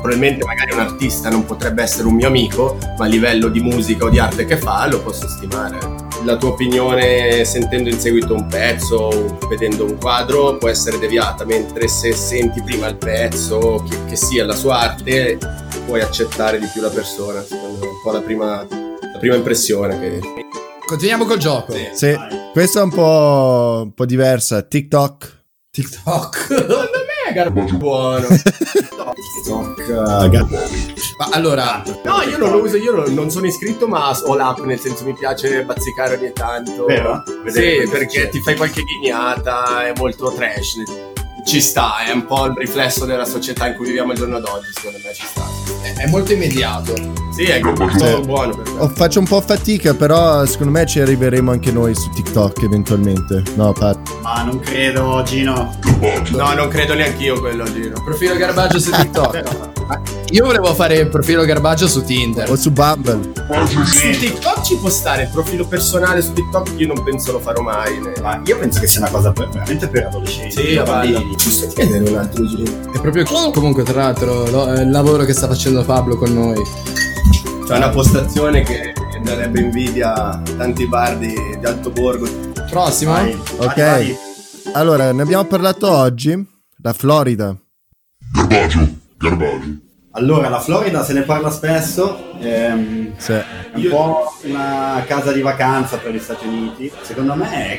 Probabilmente 0.00 0.44
magari 0.44 0.72
un 0.72 0.80
artista 0.80 1.28
non 1.28 1.44
potrebbe 1.44 1.82
essere 1.82 2.06
un 2.06 2.14
mio 2.14 2.28
amico, 2.28 2.78
ma 2.96 3.04
a 3.04 3.08
livello 3.08 3.48
di 3.48 3.60
musica 3.60 4.04
o 4.04 4.08
di 4.08 4.18
arte 4.18 4.44
che 4.44 4.56
fa 4.56 4.86
lo 4.86 5.02
posso 5.02 5.28
stimare. 5.28 6.06
La 6.24 6.36
tua 6.36 6.50
opinione 6.50 7.44
sentendo 7.44 7.88
in 7.88 7.98
seguito 7.98 8.34
un 8.34 8.46
pezzo 8.46 8.96
o 8.96 9.38
vedendo 9.48 9.84
un 9.84 9.98
quadro 9.98 10.56
può 10.56 10.68
essere 10.68 10.98
deviata, 10.98 11.44
mentre 11.44 11.88
se 11.88 12.12
senti 12.12 12.62
prima 12.62 12.88
il 12.88 12.96
pezzo, 12.96 13.84
che, 13.88 13.96
che 14.08 14.16
sia 14.16 14.44
la 14.44 14.54
sua 14.54 14.78
arte, 14.78 15.38
puoi 15.86 16.00
accettare 16.00 16.58
di 16.58 16.66
più 16.72 16.80
la 16.80 16.90
persona. 16.90 17.42
Secondo 17.42 17.78
me 17.78 17.86
è 17.86 17.88
un 17.88 18.02
po' 18.02 18.10
la 18.10 18.20
prima, 18.20 18.66
la 18.66 19.18
prima 19.18 19.34
impressione 19.36 19.98
che... 19.98 20.20
Continuiamo 20.86 21.24
col 21.24 21.38
gioco. 21.38 21.72
Sì. 21.72 21.88
Sì, 21.92 22.16
questa 22.52 22.80
è 22.80 22.82
un 22.82 22.90
po', 22.90 23.80
un 23.84 23.94
po' 23.94 24.06
diversa. 24.06 24.62
TikTok. 24.62 25.44
TikTok. 25.70 26.86
È 27.28 27.32
garbaggio 27.32 27.76
buono. 27.76 28.26
TikTok, 29.18 29.78
eh, 29.88 30.46
Ma 31.18 31.28
allora, 31.32 31.82
No, 32.04 32.22
io 32.22 32.38
non 32.38 32.50
lo 32.50 32.62
uso, 32.62 32.76
io 32.76 33.04
non- 33.08 33.30
sono 33.30 33.46
iscritto, 33.46 33.86
ma 33.86 34.16
ho 34.24 34.34
l'app, 34.36 34.60
nel 34.60 34.78
senso 34.78 35.04
mi 35.04 35.12
piace 35.14 35.64
bazzicare 35.64 36.16
ogni 36.16 36.32
tanto. 36.32 36.84
Vero? 36.86 37.22
Sì, 37.46 37.86
perché 37.90 38.28
ti 38.28 38.40
fai 38.40 38.56
qualche 38.56 38.82
ghignata, 38.82 39.86
è 39.86 39.92
molto 39.96 40.32
trash. 40.32 40.82
Ci 41.44 41.60
sta, 41.62 42.04
è 42.06 42.10
un 42.12 42.26
po' 42.26 42.46
il 42.46 42.54
riflesso 42.56 43.04
della 43.06 43.24
società 43.24 43.68
in 43.68 43.74
cui 43.74 43.86
viviamo 43.86 44.12
il 44.12 44.18
giorno 44.18 44.38
d'oggi, 44.38 44.68
secondo 44.74 44.98
me 45.02 45.14
ci 45.14 45.24
sta. 45.24 45.42
è 45.82 46.02
è 46.02 46.06
molto 46.08 46.32
immediato. 46.32 46.94
Sì, 47.34 47.44
è 47.44 47.60
Sì. 47.96 48.20
buono 48.22 48.54
per 48.56 48.72
me. 48.72 48.80
Oh, 48.80 48.88
faccio 48.88 49.18
un 49.20 49.26
po' 49.26 49.40
fatica, 49.40 49.94
però 49.94 50.44
secondo 50.44 50.72
me 50.72 50.84
ci 50.86 51.00
arriveremo 51.00 51.50
anche 51.50 51.72
noi 51.72 51.94
su 51.94 52.10
TikTok 52.10 52.62
eventualmente. 52.62 53.42
No, 53.54 53.72
Pat. 53.72 53.98
Ma 54.22 54.42
non 54.42 54.60
credo, 54.60 55.22
Gino. 55.24 55.74
No, 56.32 56.52
non 56.54 56.68
credo 56.68 56.94
neanche 56.94 57.22
io 57.24 57.38
quello, 57.40 57.64
Gino. 57.64 58.02
Profilo 58.04 58.36
garbaggio 58.36 58.78
su 58.78 58.90
TikTok. 58.96 59.77
Io 60.30 60.44
volevo 60.44 60.74
fare 60.74 60.96
il 60.96 61.08
profilo 61.08 61.44
garbaggio 61.44 61.88
su 61.88 62.04
Tinder. 62.04 62.50
O 62.50 62.56
su 62.56 62.70
Bumble. 62.70 63.32
Su 63.86 64.10
TikTok 64.18 64.62
ci 64.62 64.76
può 64.76 64.90
stare 64.90 65.22
il 65.22 65.28
profilo 65.30 65.66
personale 65.66 66.20
su 66.20 66.32
TikTok, 66.34 66.74
io 66.76 66.86
non 66.92 67.02
penso 67.02 67.32
lo 67.32 67.40
farò 67.40 67.62
mai. 67.62 67.98
né. 67.98 68.12
Ma 68.20 68.40
io 68.44 68.58
penso 68.58 68.80
che 68.80 68.86
sia 68.86 69.00
una 69.00 69.10
cosa 69.10 69.32
per- 69.32 69.48
veramente 69.48 69.88
per 69.88 70.06
adolescenti. 70.06 70.50
Sì, 70.56 70.74
per 70.74 70.82
bambini. 70.84 71.34
Giusto 71.36 71.66
chiedere 71.68 72.10
un 72.10 72.16
altro 72.16 72.46
giro. 72.46 72.70
È 72.92 73.00
proprio 73.00 73.24
comunque, 73.52 73.82
tra 73.84 74.02
l'altro, 74.02 74.48
lo- 74.50 74.72
eh, 74.74 74.82
il 74.82 74.90
lavoro 74.90 75.24
che 75.24 75.32
sta 75.32 75.46
facendo 75.46 75.82
Pablo 75.84 76.16
con 76.16 76.32
noi. 76.34 76.60
C'è 77.66 77.76
una 77.76 77.88
postazione 77.88 78.62
che 78.62 78.92
darebbe 79.22 79.60
invidia 79.60 80.12
a 80.14 80.42
tanti 80.56 80.86
bar 80.86 81.16
di, 81.16 81.32
di 81.58 81.64
Altoborgo. 81.66 82.26
Prossimo? 82.70 83.12
Vai, 83.12 83.32
Ok. 83.56 83.74
vai, 83.74 83.74
vai. 83.76 84.16
Allora, 84.74 85.12
ne 85.12 85.22
abbiamo 85.22 85.44
parlato 85.44 85.90
oggi. 85.90 86.46
La 86.82 86.92
Florida. 86.92 87.56
Garbaggio. 88.32 88.97
Garbaggio. 89.18 89.76
Allora, 90.12 90.48
la 90.48 90.58
Florida 90.58 91.04
se 91.04 91.12
ne 91.12 91.22
parla 91.22 91.50
spesso. 91.50 92.26
ehm, 92.40 93.12
Sì. 93.18 93.32
è 93.32 93.44
un 93.74 93.80
Io- 93.82 93.90
po' 93.90 94.32
una 94.44 95.04
casa 95.06 95.32
di 95.32 95.40
vacanza 95.42 95.98
per 95.98 96.12
gli 96.12 96.18
Stati 96.18 96.46
Uniti. 96.46 96.90
Secondo 97.02 97.34
me 97.34 97.78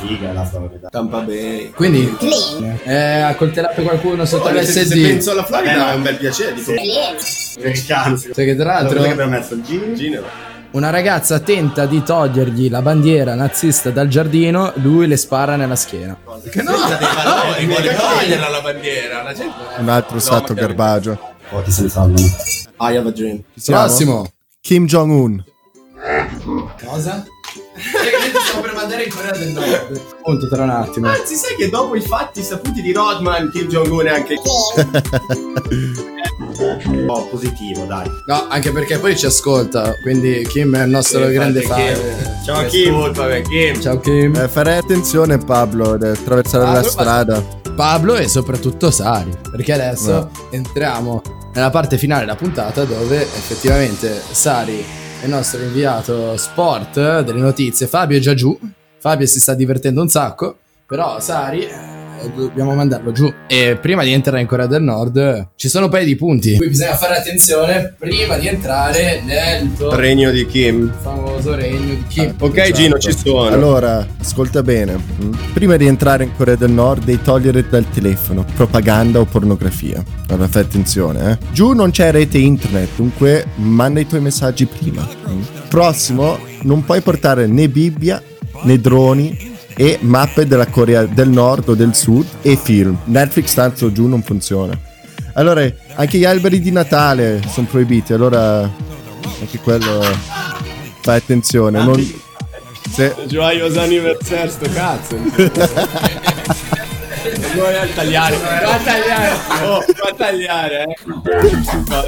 figa 0.00 0.32
la 0.32 0.44
Florida. 0.44 0.88
Tampa 0.88 1.20
Bay. 1.20 1.70
Quindi, 1.70 2.14
Clean. 2.18 2.78
eh, 2.84 3.20
ha 3.22 3.34
coltellato 3.36 3.82
qualcuno 3.82 4.24
sotto 4.24 4.48
Oh, 4.48 4.54
se, 4.62 4.64
se 4.64 4.82
l'SD. 4.82 5.02
penso 5.02 5.30
alla 5.32 5.44
Florida 5.44 5.70
Vabbè, 5.72 5.84
no. 5.84 5.90
è 5.90 5.94
un 5.94 6.02
bel 6.02 6.16
piacere. 6.18 6.54
Dico, 6.54 6.72
Sì. 6.72 7.58
Americano. 7.60 8.16
Sai 8.16 8.32
che 8.44 8.54
tra 8.56 8.64
l'altro 8.74 9.02
che 9.02 9.08
abbiamo 9.10 9.30
messo 9.30 9.54
il 9.54 9.62
gin? 9.62 9.94
Ginevra. 9.94 10.50
Una 10.72 10.90
ragazza 10.90 11.38
tenta 11.40 11.86
di 11.86 12.02
togliergli 12.02 12.70
la 12.70 12.80
bandiera 12.82 13.34
nazista 13.34 13.90
dal 13.90 14.08
giardino, 14.08 14.72
lui 14.76 15.06
le 15.06 15.16
spara 15.16 15.56
nella 15.56 15.76
schiena. 15.76 16.16
Che 16.50 16.62
no, 16.62 16.72
valori, 16.72 17.66
vuole 17.66 17.94
toglierla 17.94 18.48
la 18.48 18.60
bandiera. 18.60 19.22
La 19.22 19.34
gente... 19.34 19.54
Un 19.78 19.88
altro 19.88 20.14
No, 20.14 20.20
stato 20.20 20.54
magari- 20.54 20.60
garbaggio. 20.74 21.18
pochi 21.50 21.70
se 21.70 21.82
ne 21.82 21.88
salvano. 21.88 22.26
I 22.80 22.96
have 22.96 23.08
a 23.08 23.12
dream. 23.12 23.42
Prossimo. 23.64 24.26
Kim 24.60 24.86
Jong-un. 24.86 25.44
Cosa? 26.84 27.24
Stiamo 27.76 28.60
per 28.62 28.74
mandare 28.74 29.04
in 29.04 29.10
Corea 29.12 29.32
del 29.32 29.50
Nord. 29.50 30.00
Appunto, 30.18 30.48
tra 30.48 30.62
un 30.62 30.70
attimo. 30.70 31.08
Anzi, 31.08 31.34
sai 31.34 31.54
che 31.56 31.68
dopo 31.68 31.94
i 31.96 32.00
fatti 32.00 32.42
saputi 32.42 32.80
di 32.80 32.92
Rodman, 32.92 33.50
Kim 33.50 33.68
Jong-un 33.68 34.06
è 34.06 34.10
anche... 34.10 34.36
Un 36.84 37.04
po' 37.06 37.26
positivo, 37.28 37.84
dai. 37.84 38.08
No, 38.26 38.46
anche 38.48 38.70
perché 38.72 38.98
poi 38.98 39.16
ci 39.16 39.26
ascolta, 39.26 39.94
quindi 40.02 40.46
Kim 40.48 40.76
è 40.76 40.84
il 40.84 40.90
nostro 40.90 41.26
Sì, 41.26 41.32
grande 41.32 41.62
fan. 41.62 41.76
Kim. 41.76 41.96
Ciao, 42.44 42.64
Kim. 42.66 42.84
Discolpami, 42.84 43.42
Kim. 43.42 43.80
Ciao 43.80 44.00
Kim. 44.00 44.34
Eh, 44.36 44.48
farei 44.48 44.78
attenzione 44.78 45.38
Pablo 45.38 45.92
ad 45.92 46.02
attraversare 46.02 46.64
Pablo, 46.64 46.80
la 46.80 46.88
strada. 46.88 47.42
Pablo 47.74 48.14
e 48.16 48.28
soprattutto 48.28 48.90
Sari, 48.90 49.30
perché 49.50 49.72
adesso 49.72 50.30
entriamo 50.50 51.22
nella 51.54 51.70
parte 51.70 51.98
finale 51.98 52.20
della 52.20 52.36
puntata 52.36 52.84
dove 52.84 53.20
effettivamente 53.22 54.20
Sari 54.30 54.84
è 55.20 55.24
il 55.24 55.30
nostro 55.30 55.60
inviato 55.62 56.36
sport 56.36 57.20
delle 57.22 57.40
notizie. 57.40 57.86
Fabio 57.86 58.16
è 58.18 58.20
già 58.20 58.34
giù, 58.34 58.58
Fabio 58.98 59.26
si 59.26 59.40
sta 59.40 59.54
divertendo 59.54 60.00
un 60.02 60.08
sacco, 60.08 60.56
però 60.86 61.18
Sari 61.20 61.64
eh, 61.64 62.01
dobbiamo 62.34 62.74
mandarlo 62.74 63.12
giù. 63.12 63.32
E 63.46 63.76
prima 63.80 64.02
di 64.02 64.12
entrare 64.12 64.40
in 64.40 64.46
Corea 64.46 64.66
del 64.66 64.82
Nord 64.82 65.48
ci 65.56 65.68
sono 65.68 65.86
un 65.86 65.90
paio 65.90 66.04
di 66.04 66.16
punti. 66.16 66.56
Qui 66.56 66.68
bisogna 66.68 66.96
fare 66.96 67.16
attenzione 67.16 67.94
prima 67.98 68.36
di 68.36 68.48
entrare 68.48 69.22
nel 69.24 69.72
tuo 69.76 69.94
Regno 69.94 70.30
di 70.30 70.46
Kim. 70.46 70.92
famoso 71.00 71.54
regno 71.54 71.94
di 71.94 72.04
Kim. 72.08 72.34
Ok, 72.38 72.56
Esatto. 72.58 72.72
Gino, 72.80 72.98
ci 72.98 73.12
sono. 73.16 73.42
Allora, 73.46 74.06
ascolta 74.20 74.62
bene. 74.62 74.96
mm? 74.96 75.32
Prima 75.52 75.76
di 75.76 75.86
entrare 75.86 76.24
in 76.24 76.30
Corea 76.36 76.56
del 76.56 76.70
Nord 76.70 77.04
devi 77.04 77.20
togliere 77.22 77.66
dal 77.68 77.88
telefono 77.90 78.44
propaganda 78.54 79.20
o 79.20 79.24
pornografia. 79.24 80.02
Allora 80.28 80.48
fai 80.48 80.62
attenzione, 80.62 81.32
eh. 81.32 81.38
Giù 81.52 81.72
non 81.72 81.90
c'è 81.90 82.10
rete 82.10 82.38
internet, 82.38 82.88
dunque 82.96 83.46
manda 83.56 84.00
i 84.00 84.06
tuoi 84.06 84.20
messaggi 84.20 84.66
prima. 84.66 85.06
mm? 85.28 85.40
Prossimo, 85.68 86.38
non 86.62 86.84
puoi 86.84 87.00
portare 87.00 87.46
né 87.46 87.68
Bibbia 87.68 88.22
né 88.64 88.78
droni 88.78 89.50
e 89.76 89.98
mappe 90.00 90.46
della 90.46 90.66
Corea 90.66 91.04
del 91.04 91.28
Nord 91.28 91.68
o 91.68 91.74
del 91.74 91.94
Sud 91.94 92.26
e 92.42 92.56
film. 92.56 92.96
Netflix 93.04 93.54
tanto 93.54 93.92
giù 93.92 94.06
non 94.06 94.22
funziona. 94.22 94.78
Allora, 95.34 95.66
anche 95.94 96.18
gli 96.18 96.24
alberi 96.24 96.60
di 96.60 96.70
Natale 96.70 97.40
sono 97.48 97.66
proibiti, 97.66 98.12
allora 98.12 98.60
anche 98.60 99.58
quello 99.62 100.04
fai 101.00 101.16
attenzione. 101.16 101.82
Non... 101.82 102.20
Se... 102.90 103.14
Joyous 103.26 103.76
anniversaire, 103.76 104.50
sto 104.50 104.68
cazzo. 104.72 105.16
Vuoi 107.54 107.76
a 107.76 107.86
tagliare? 107.94 108.36
Va 108.36 108.74
a 108.74 108.78
tagliare! 108.78 109.32
Oh, 109.62 109.78
va 109.78 110.10
a 110.10 110.14
tagliare, 110.16 110.82
eh! 110.82 110.96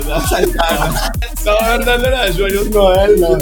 Va 0.02 0.16
a 0.16 0.26
tagliare! 0.28 1.12
Stavo 1.34 1.58
guardando 1.58 2.08
là, 2.08 2.28
Joyous 2.30 2.66
Noel, 2.68 3.18
no? 3.18 3.36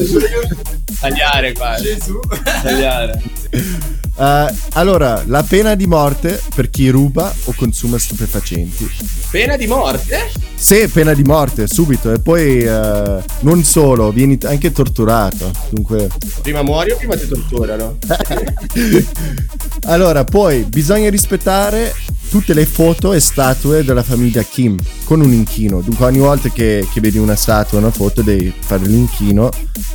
Tagliare 1.01 1.53
qua. 1.55 1.77
Gesù! 1.81 2.21
Tagliare. 2.63 3.23
Eh, 4.23 4.55
allora, 4.75 5.25
la 5.27 5.43
pena 5.43 5.75
di 5.75 5.89
morte 5.89 6.41
per 6.55 6.71
chi 6.71 6.89
ruba 6.91 7.35
o 7.47 7.55
consuma 7.57 7.99
stupefacenti. 7.99 8.89
Pena 9.29 9.57
di 9.57 9.67
morte? 9.67 10.31
Se 10.55 10.87
pena 10.89 11.13
di 11.13 11.25
morte, 11.25 11.67
subito, 11.67 12.13
e 12.13 12.21
poi 12.21 12.63
eh, 12.63 13.23
non 13.41 13.65
solo, 13.65 14.13
vieni 14.13 14.39
anche 14.45 14.71
torturato. 14.71 15.51
Dunque, 15.71 16.09
Prima 16.41 16.63
muori 16.63 16.93
o 16.93 16.97
prima 16.97 17.17
ti 17.17 17.27
torturano? 17.27 17.99
allora, 19.87 20.23
poi 20.23 20.63
bisogna 20.63 21.11
rispettare 21.11 21.93
tutte 22.33 22.55
le 22.55 22.65
foto 22.65 23.13
e 23.13 23.21
statue 23.21 23.85
della 23.85 24.03
famiglia 24.03 24.41
Kim 24.41 24.79
con 25.05 25.21
un 25.21 25.35
inchino. 25.35 25.83
Dunque, 25.83 26.07
ogni 26.07 26.21
volta 26.21 26.49
che, 26.49 26.89
che 26.91 26.99
vedi 27.03 27.19
una 27.19 27.37
statua, 27.37 27.77
una 27.77 27.91
foto, 27.91 28.23
devi 28.23 28.51
fare 28.59 28.87
l'inchino. 28.87 29.51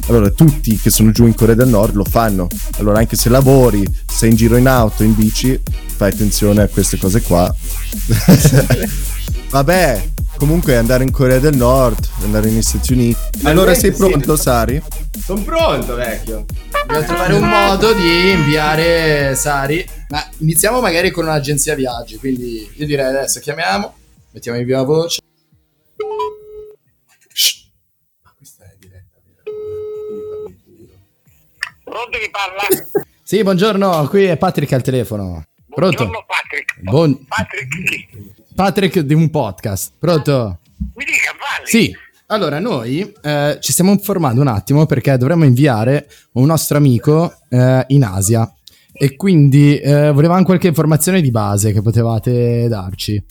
Allora, 0.05 0.29
tutti 0.29 0.77
che 0.77 0.91
sono 0.91 1.09
giù 1.09 1.25
in 1.25 1.33
Corea 1.33 1.55
del 1.55 1.67
Nord 1.67 1.95
lo 1.95 2.03
fanno. 2.03 2.47
Allora, 2.77 2.99
anche 2.99 3.15
se 3.15 3.29
lavori, 3.29 3.83
sei 4.05 4.29
in 4.29 4.35
giro 4.35 4.55
in 4.55 4.67
auto, 4.67 5.01
in 5.01 5.15
bici, 5.15 5.59
fai 5.95 6.11
attenzione 6.11 6.61
a 6.61 6.67
queste 6.67 6.99
cose 6.99 7.23
qua. 7.23 7.51
Vabbè, 9.49 10.09
comunque 10.37 10.75
andare 10.75 11.03
in 11.03 11.11
Corea 11.11 11.39
del 11.39 11.55
Nord, 11.55 12.05
andare 12.21 12.49
negli 12.49 12.61
Stati 12.61 12.91
Uniti. 12.93 13.17
Allora, 13.43 13.73
sei 13.73 13.91
sì. 13.93 13.97
pronto, 13.97 14.35
Sari? 14.35 14.81
Sono 15.23 15.41
pronto, 15.41 15.95
vecchio. 15.95 16.45
Dobbiamo 16.85 17.05
trovare 17.05 17.33
un 17.33 17.47
modo 17.47 17.93
di 17.93 18.31
inviare 18.31 19.35
Sari. 19.35 19.87
Ma 20.09 20.25
iniziamo 20.39 20.81
magari 20.81 21.11
con 21.11 21.25
un'agenzia 21.25 21.75
viaggi. 21.75 22.17
Quindi 22.17 22.69
io 22.75 22.85
direi 22.85 23.05
adesso 23.05 23.39
chiamiamo, 23.39 23.95
mettiamo 24.31 24.57
in 24.57 24.65
via 24.65 24.83
voce. 24.83 25.21
Shh. 27.33 27.55
Ma 28.23 28.33
questa 28.37 28.65
è 28.65 28.75
diretta, 28.79 29.17
Pronto 31.83 32.17
chi 32.17 32.29
parla? 32.29 33.05
Sì, 33.27 33.43
buongiorno, 33.43 34.07
qui 34.07 34.23
è 34.23 34.37
Patrick 34.37 34.71
al 34.71 34.81
telefono. 34.81 35.43
Pronto? 35.67 35.97
Buongiorno 35.97 36.25
Patrick. 36.25 36.79
Buon- 36.79 37.25
Patrick 37.27 37.83
chi? 37.83 38.33
Patrick 38.57 39.01
di 39.01 39.13
un 39.13 39.29
podcast. 39.29 39.93
Pronto? 39.99 40.61
Mi 40.95 41.05
dica, 41.05 41.31
Valli. 41.37 41.67
Sì. 41.69 41.95
Allora, 42.25 42.57
noi 42.57 43.13
eh, 43.21 43.59
ci 43.61 43.71
stiamo 43.71 43.91
informando 43.91 44.41
un 44.41 44.47
attimo 44.47 44.87
perché 44.87 45.15
dovremmo 45.15 45.45
inviare 45.45 46.09
un 46.33 46.47
nostro 46.47 46.77
amico 46.77 47.37
eh, 47.49 47.83
in 47.89 48.03
Asia 48.03 48.51
e 48.91 49.15
quindi 49.15 49.77
eh, 49.77 50.09
volevamo 50.09 50.43
qualche 50.43 50.69
informazione 50.69 51.21
di 51.21 51.29
base 51.29 51.71
che 51.71 51.83
potevate 51.83 52.67
darci. 52.67 53.23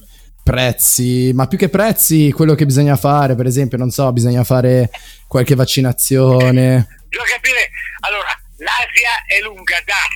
Prezzi, 0.44 1.32
ma 1.34 1.48
più 1.48 1.58
che 1.58 1.70
prezzi, 1.70 2.30
quello 2.30 2.54
che 2.54 2.64
bisogna 2.64 2.94
fare, 2.94 3.34
per 3.34 3.46
esempio, 3.46 3.76
non 3.76 3.90
so, 3.90 4.12
bisogna 4.12 4.44
fare 4.44 4.90
qualche 5.26 5.56
vaccinazione. 5.56 6.86
Bisogna 7.08 7.30
capire, 7.34 7.70
allora, 7.98 8.28
l'Asia 8.58 9.26
è 9.26 9.42
lunga 9.42 9.82
da, 9.84 10.06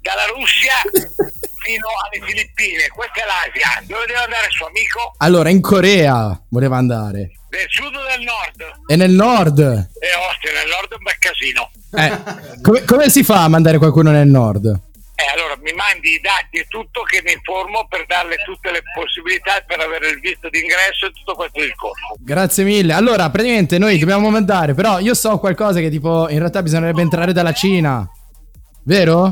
dalla 0.00 0.26
Russia 0.26 1.32
fino 1.62 1.86
alle 1.86 2.24
Filippine. 2.26 2.88
Questa 2.88 3.20
è 3.20 3.24
l'Asia. 3.24 3.86
Dove 3.86 4.06
deve 4.06 4.18
andare 4.18 4.46
il 4.46 4.52
suo 4.52 4.66
amico? 4.66 5.14
Allora, 5.18 5.48
in 5.48 5.60
Corea 5.60 6.40
voleva 6.50 6.76
andare. 6.76 7.32
Del 7.48 7.66
sud 7.68 7.94
o 7.94 8.02
del 8.08 8.24
nord? 8.24 8.82
E 8.86 8.96
nel 8.96 9.10
nord? 9.12 9.58
E 9.58 10.08
ostia, 10.28 10.52
nel 10.52 10.68
nord 10.68 10.90
è 10.90 10.96
un 10.96 11.02
bel 11.02 11.18
casino. 11.18 11.70
Eh, 11.94 12.60
come, 12.62 12.84
come 12.84 13.10
si 13.10 13.22
fa 13.22 13.44
a 13.44 13.48
mandare 13.48 13.78
qualcuno 13.78 14.10
nel 14.10 14.28
nord? 14.28 14.90
Eh, 15.14 15.30
allora 15.38 15.54
mi 15.60 15.72
mandi 15.72 16.14
i 16.14 16.20
dati 16.20 16.56
e 16.56 16.66
tutto 16.66 17.02
che 17.02 17.22
mi 17.24 17.32
informo 17.32 17.86
per 17.88 18.06
darle 18.06 18.36
tutte 18.44 18.72
le 18.72 18.82
possibilità 18.94 19.62
per 19.64 19.78
avere 19.78 20.08
il 20.08 20.18
visto 20.18 20.48
d'ingresso 20.48 21.06
e 21.06 21.12
tutto 21.12 21.34
questo 21.34 21.60
discorso. 21.60 22.16
Grazie 22.18 22.64
mille. 22.64 22.92
Allora, 22.94 23.30
praticamente 23.30 23.78
noi 23.78 23.98
dobbiamo 23.98 24.30
mandare, 24.30 24.74
però 24.74 24.98
io 24.98 25.14
so 25.14 25.38
qualcosa 25.38 25.78
che 25.78 25.90
tipo 25.90 26.28
in 26.28 26.38
realtà 26.38 26.62
bisognerebbe 26.62 27.02
entrare 27.02 27.32
dalla 27.32 27.52
Cina. 27.52 28.08
Vero? 28.84 29.26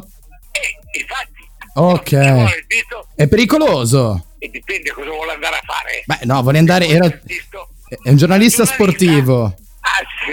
E 0.52 0.98
infatti, 1.00 1.29
Ok. 1.74 2.04
ci 2.08 2.16
vuole 2.16 2.56
il 2.56 2.64
visto 2.66 3.06
È 3.14 3.26
pericoloso. 3.28 4.26
e 4.38 4.48
dipende 4.48 4.90
cosa 4.92 5.10
vuole 5.10 5.32
andare 5.32 5.56
a 5.56 5.62
fare. 5.64 6.02
Beh, 6.06 6.18
no, 6.24 6.42
vuole 6.42 6.58
andare 6.58 6.86
era 6.86 7.06
è 7.06 8.08
un 8.08 8.16
giornalista 8.16 8.64
sportivo. 8.64 9.44
Ah, 9.44 10.02
sì. 10.24 10.32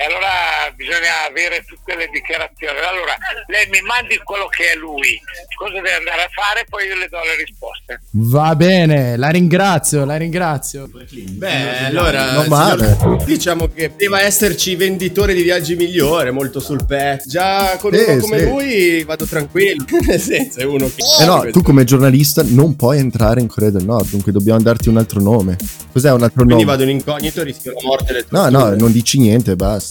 E 0.00 0.04
allora 0.04 0.70
bisogna 0.76 1.26
avere 1.28 1.64
tutte 1.66 1.96
le 1.96 2.06
dichiarazioni. 2.12 2.78
Allora, 2.78 3.18
lei 3.48 3.66
mi 3.66 3.80
mandi 3.82 4.14
quello 4.22 4.46
che 4.46 4.70
è 4.70 4.76
lui, 4.76 5.18
cosa 5.58 5.74
deve 5.74 5.94
andare 5.98 6.22
a 6.22 6.28
fare, 6.30 6.64
poi 6.70 6.86
io 6.86 6.94
le 6.96 7.08
do 7.10 7.18
le 7.18 7.34
risposte. 7.34 8.00
Va 8.12 8.54
bene, 8.54 9.16
la 9.16 9.28
ringrazio, 9.30 10.04
la 10.04 10.14
ringrazio. 10.16 10.88
Beh, 10.88 11.86
allora, 11.86 12.30
Non 12.34 12.46
male. 12.46 12.94
signor- 12.96 13.24
diciamo 13.24 13.66
che 13.74 13.90
deve 13.96 14.20
esserci 14.22 14.76
venditore 14.76 15.34
di 15.34 15.42
viaggi 15.42 15.74
migliore, 15.74 16.30
molto 16.30 16.60
sul 16.60 16.86
pet. 16.86 17.26
Già 17.26 17.76
con 17.78 17.92
Sì, 17.92 18.04
uno 18.08 18.20
come 18.20 18.38
sì. 18.38 18.44
lui 18.44 19.02
vado 19.02 19.26
tranquillo. 19.26 19.84
Nel 20.06 20.20
senso, 20.20 20.60
è 20.60 20.64
uno 20.64 20.86
che. 20.94 21.02
Eh 21.22 21.24
no, 21.26 21.44
tu 21.50 21.60
come 21.60 21.82
giornalista 21.82 22.42
non 22.46 22.76
puoi 22.76 22.98
entrare 22.98 23.40
in 23.40 23.48
Corea 23.48 23.70
del 23.70 23.84
Nord, 23.84 24.10
dunque 24.10 24.30
dobbiamo 24.30 24.60
darti 24.60 24.88
un 24.88 24.96
altro 24.98 25.20
nome. 25.20 25.56
Cos'è 25.92 26.12
un 26.12 26.22
altro 26.22 26.44
Quindi 26.44 26.62
nome? 26.62 26.76
vado 26.76 26.82
in 26.84 26.90
incognito 26.90 27.40
e 27.40 27.42
rischio 27.42 27.72
la 27.72 27.80
morte 27.82 28.12
del 28.12 28.26
No, 28.28 28.48
no, 28.48 28.72
non 28.76 28.92
dici 28.92 29.18
niente, 29.18 29.56
basta. 29.56 29.86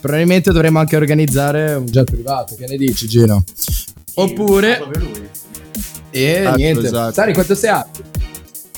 Probabilmente 0.00 0.52
dovremmo 0.52 0.78
anche 0.78 0.96
organizzare 0.96 1.74
un 1.74 1.86
jet 1.86 2.10
privato, 2.10 2.54
che 2.54 2.66
ne 2.66 2.76
dici, 2.76 3.08
Gino? 3.08 3.42
Oppure 4.14 4.80
e 6.10 6.22
Esatto, 6.40 6.56
niente. 6.56 6.86
esatto. 6.86 7.12
Sari, 7.12 7.32
quanto 7.34 7.54
sei 7.54 7.70
alto? 7.70 8.00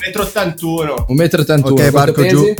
Metro 0.05 0.23
81, 0.23 1.05
1,81 1.09 1.59
m. 1.59 1.71
Ok, 1.71 1.91
Marco, 1.91 2.25
giù. 2.25 2.53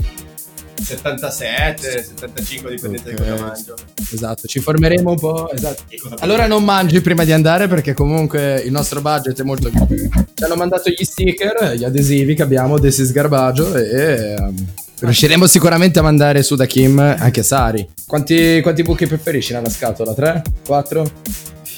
77, 0.82 2.04
75 2.04 2.70
dipendente 2.72 3.12
Ok. 3.12 3.18
da 3.18 3.32
cosa 3.32 3.44
mangio. 3.44 3.74
Esatto, 4.12 4.48
ci 4.48 4.58
informeremo 4.60 5.10
un 5.12 5.20
po'. 5.20 5.52
Esatto. 5.52 5.84
Allora 6.20 6.48
non 6.48 6.64
mangi 6.64 7.02
prima 7.02 7.26
di 7.26 7.32
andare 7.32 7.68
perché 7.68 7.94
comunque 7.94 8.60
il 8.62 8.72
nostro 8.72 9.02
budget 9.02 9.40
è 9.40 9.44
molto 9.44 9.70
Ci 9.70 10.44
hanno 10.44 10.56
mandato 10.56 10.90
gli 10.90 11.04
sticker, 11.04 11.74
gli 11.76 11.84
adesivi 11.84 12.34
che 12.36 12.44
abbiamo, 12.44 12.80
This 12.80 13.00
is 13.00 13.12
Garbaggio 13.12 13.76
e 13.76 14.36
ehm, 14.38 14.66
riusciremo 15.00 15.48
sicuramente 15.48 16.00
a 16.00 16.02
mandare 16.02 16.44
su 16.44 16.56
da 16.56 16.66
Kim 16.66 17.00
anche 17.00 17.44
Sari. 17.44 17.88
Quanti, 18.06 18.60
quanti 18.62 18.84
buchi 18.84 19.08
preferisci 19.08 19.54
nella 19.54 19.70
scatola? 19.70 20.14
3? 20.14 20.42
4? 20.66 21.12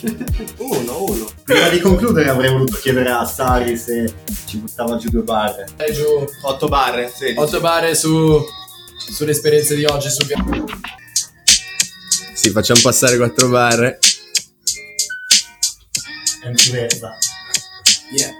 Uno, 0.58 1.04
uno. 1.04 1.30
Prima 1.44 1.70
di 1.70 1.80
concludere 1.80 2.30
avrei 2.30 2.50
voluto 2.52 2.78
chiedere 2.78 3.12
a 3.12 3.24
Sari 3.24 3.78
se 3.78 4.12
ci 4.48 4.58
buttava 4.58 4.98
giù 4.98 5.10
due 5.10 5.22
barre. 5.22 5.68
Dai 5.76 5.94
giù 5.94 6.04
8 6.44 6.68
barre, 6.68 7.12
16. 7.14 7.38
8 7.40 7.60
barre 7.60 7.94
su 7.94 8.44
sulle 9.12 9.32
esperienze 9.32 9.76
di 9.76 9.86
oggi 9.86 10.10
su 10.10 10.26
Sì, 12.34 12.50
facciamo 12.50 12.80
passare 12.82 13.18
4 13.18 13.50
barre. 13.50 14.00
È 16.44 16.50
purezza. 16.50 17.18
Yeah. 18.12 18.32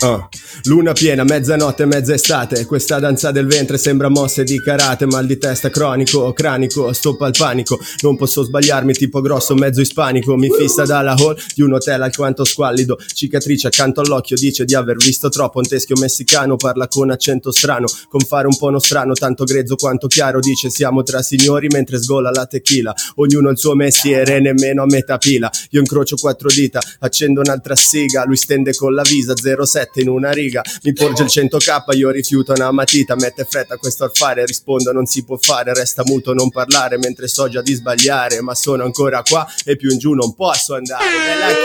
Oh. 0.00 0.28
Luna 0.64 0.92
piena, 0.92 1.22
mezzanotte, 1.24 1.86
mezza 1.86 2.14
estate. 2.14 2.66
Questa 2.66 2.98
danza 2.98 3.30
del 3.30 3.46
ventre 3.46 3.78
sembra 3.78 4.08
mosse 4.08 4.42
di 4.42 4.60
karate. 4.60 5.06
Mal 5.06 5.26
di 5.26 5.38
testa 5.38 5.70
cronico, 5.70 6.32
cranico, 6.32 6.92
stoppa 6.92 7.26
al 7.26 7.34
panico. 7.36 7.78
Non 8.02 8.16
posso 8.16 8.42
sbagliarmi, 8.42 8.92
tipo 8.92 9.20
grosso, 9.20 9.54
mezzo 9.54 9.80
ispanico. 9.80 10.36
Mi 10.36 10.50
fissa 10.50 10.84
dalla 10.84 11.14
hall 11.14 11.36
di 11.54 11.62
un 11.62 11.74
hotel 11.74 12.02
alquanto 12.02 12.44
squallido. 12.44 12.98
Cicatrice 13.14 13.68
accanto 13.68 14.00
all'occhio, 14.00 14.36
dice 14.36 14.64
di 14.64 14.74
aver 14.74 14.96
visto 14.96 15.28
troppo. 15.28 15.58
Un 15.58 15.68
teschio 15.68 15.96
messicano 15.96 16.56
parla 16.56 16.88
con 16.88 17.10
accento 17.10 17.52
strano. 17.52 17.86
Con 18.08 18.20
fare 18.20 18.46
un 18.46 18.56
po' 18.56 18.70
nostrano, 18.70 19.12
tanto 19.12 19.44
grezzo 19.44 19.76
quanto 19.76 20.08
chiaro. 20.08 20.40
Dice 20.40 20.70
siamo 20.70 21.02
tra 21.02 21.22
signori 21.22 21.68
mentre 21.68 22.02
sgola 22.02 22.30
la 22.30 22.46
tequila. 22.46 22.92
Ognuno 23.16 23.50
il 23.50 23.58
suo 23.58 23.74
mestiere, 23.74 24.40
nemmeno 24.40 24.82
a 24.82 24.86
metà 24.86 25.18
pila. 25.18 25.50
Io 25.70 25.80
incrocio 25.80 26.16
quattro 26.16 26.48
dita, 26.48 26.80
accendo 26.98 27.40
un'altra 27.40 27.76
siga. 27.76 28.24
Lui 28.26 28.36
stende 28.36 28.74
con 28.74 28.92
la 28.92 29.02
visa 29.02 29.34
07 29.34 30.00
in 30.00 30.08
una 30.08 30.32
riga. 30.32 30.46
Mi 30.82 30.92
porge 30.92 31.22
il 31.22 31.28
100k, 31.32 31.96
io 31.96 32.10
rifiuto 32.10 32.52
una 32.52 32.70
matita. 32.70 33.14
Mette 33.16 33.44
fretta 33.48 33.74
a 33.74 33.76
questo 33.76 34.04
affare, 34.04 34.44
rispondo 34.46 34.92
non 34.92 35.06
si 35.06 35.24
può 35.24 35.36
fare. 35.36 35.74
Resta 35.74 36.02
muto, 36.04 36.32
non 36.34 36.50
parlare 36.50 36.98
mentre 36.98 37.28
so 37.28 37.48
già 37.48 37.62
di 37.62 37.74
sbagliare. 37.74 38.40
Ma 38.40 38.54
sono 38.54 38.84
ancora 38.84 39.22
qua 39.22 39.46
e 39.64 39.76
più 39.76 39.90
in 39.90 39.98
giù 39.98 40.12
non 40.14 40.34
posso 40.34 40.74
andare. 40.74 41.04
Bella 41.04 41.46
Kim! 41.46 41.56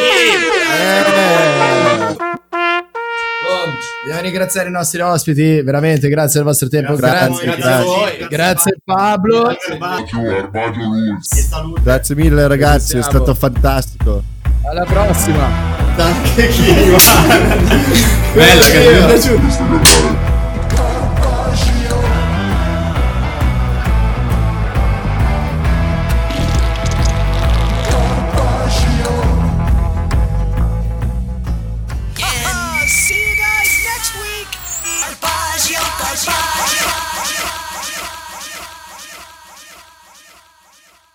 Oh, 3.45 3.65
dobbiamo 4.03 4.21
ringraziare 4.21 4.69
i 4.69 4.71
nostri 4.71 5.01
ospiti, 5.01 5.61
veramente 5.61 6.07
grazie 6.07 6.35
del 6.39 6.47
vostro 6.47 6.69
tempo. 6.69 6.95
Grazie 6.95 7.49
a 7.49 7.55
Grazie, 7.55 7.57
voi, 7.57 7.57
grazie 7.57 7.73
a 7.73 8.23
voi. 8.23 8.27
grazie 8.29 8.77
Pablo. 8.83 9.55
Garbaggio, 9.67 10.21
Garbaggio 10.21 10.79
rules. 10.79 11.31
E 11.31 11.35
salute 11.41 11.81
Grazie 11.81 12.15
mille 12.15 12.47
ragazzi, 12.47 12.97
è 12.97 13.01
stato 13.01 13.33
fantastico. 13.33 14.23
Alla 14.65 14.85
prossima. 14.85 15.72
Anche 15.97 16.47
chi 16.47 16.73
guarda. 16.89 17.57
Bella, 18.33 18.65
che 18.65 18.77
mi 18.77 18.85
è 18.85 19.05
piaciuta. 19.05 19.39
Questo 19.39 19.63
è 19.63 19.65
Garbaggio. 19.67 20.32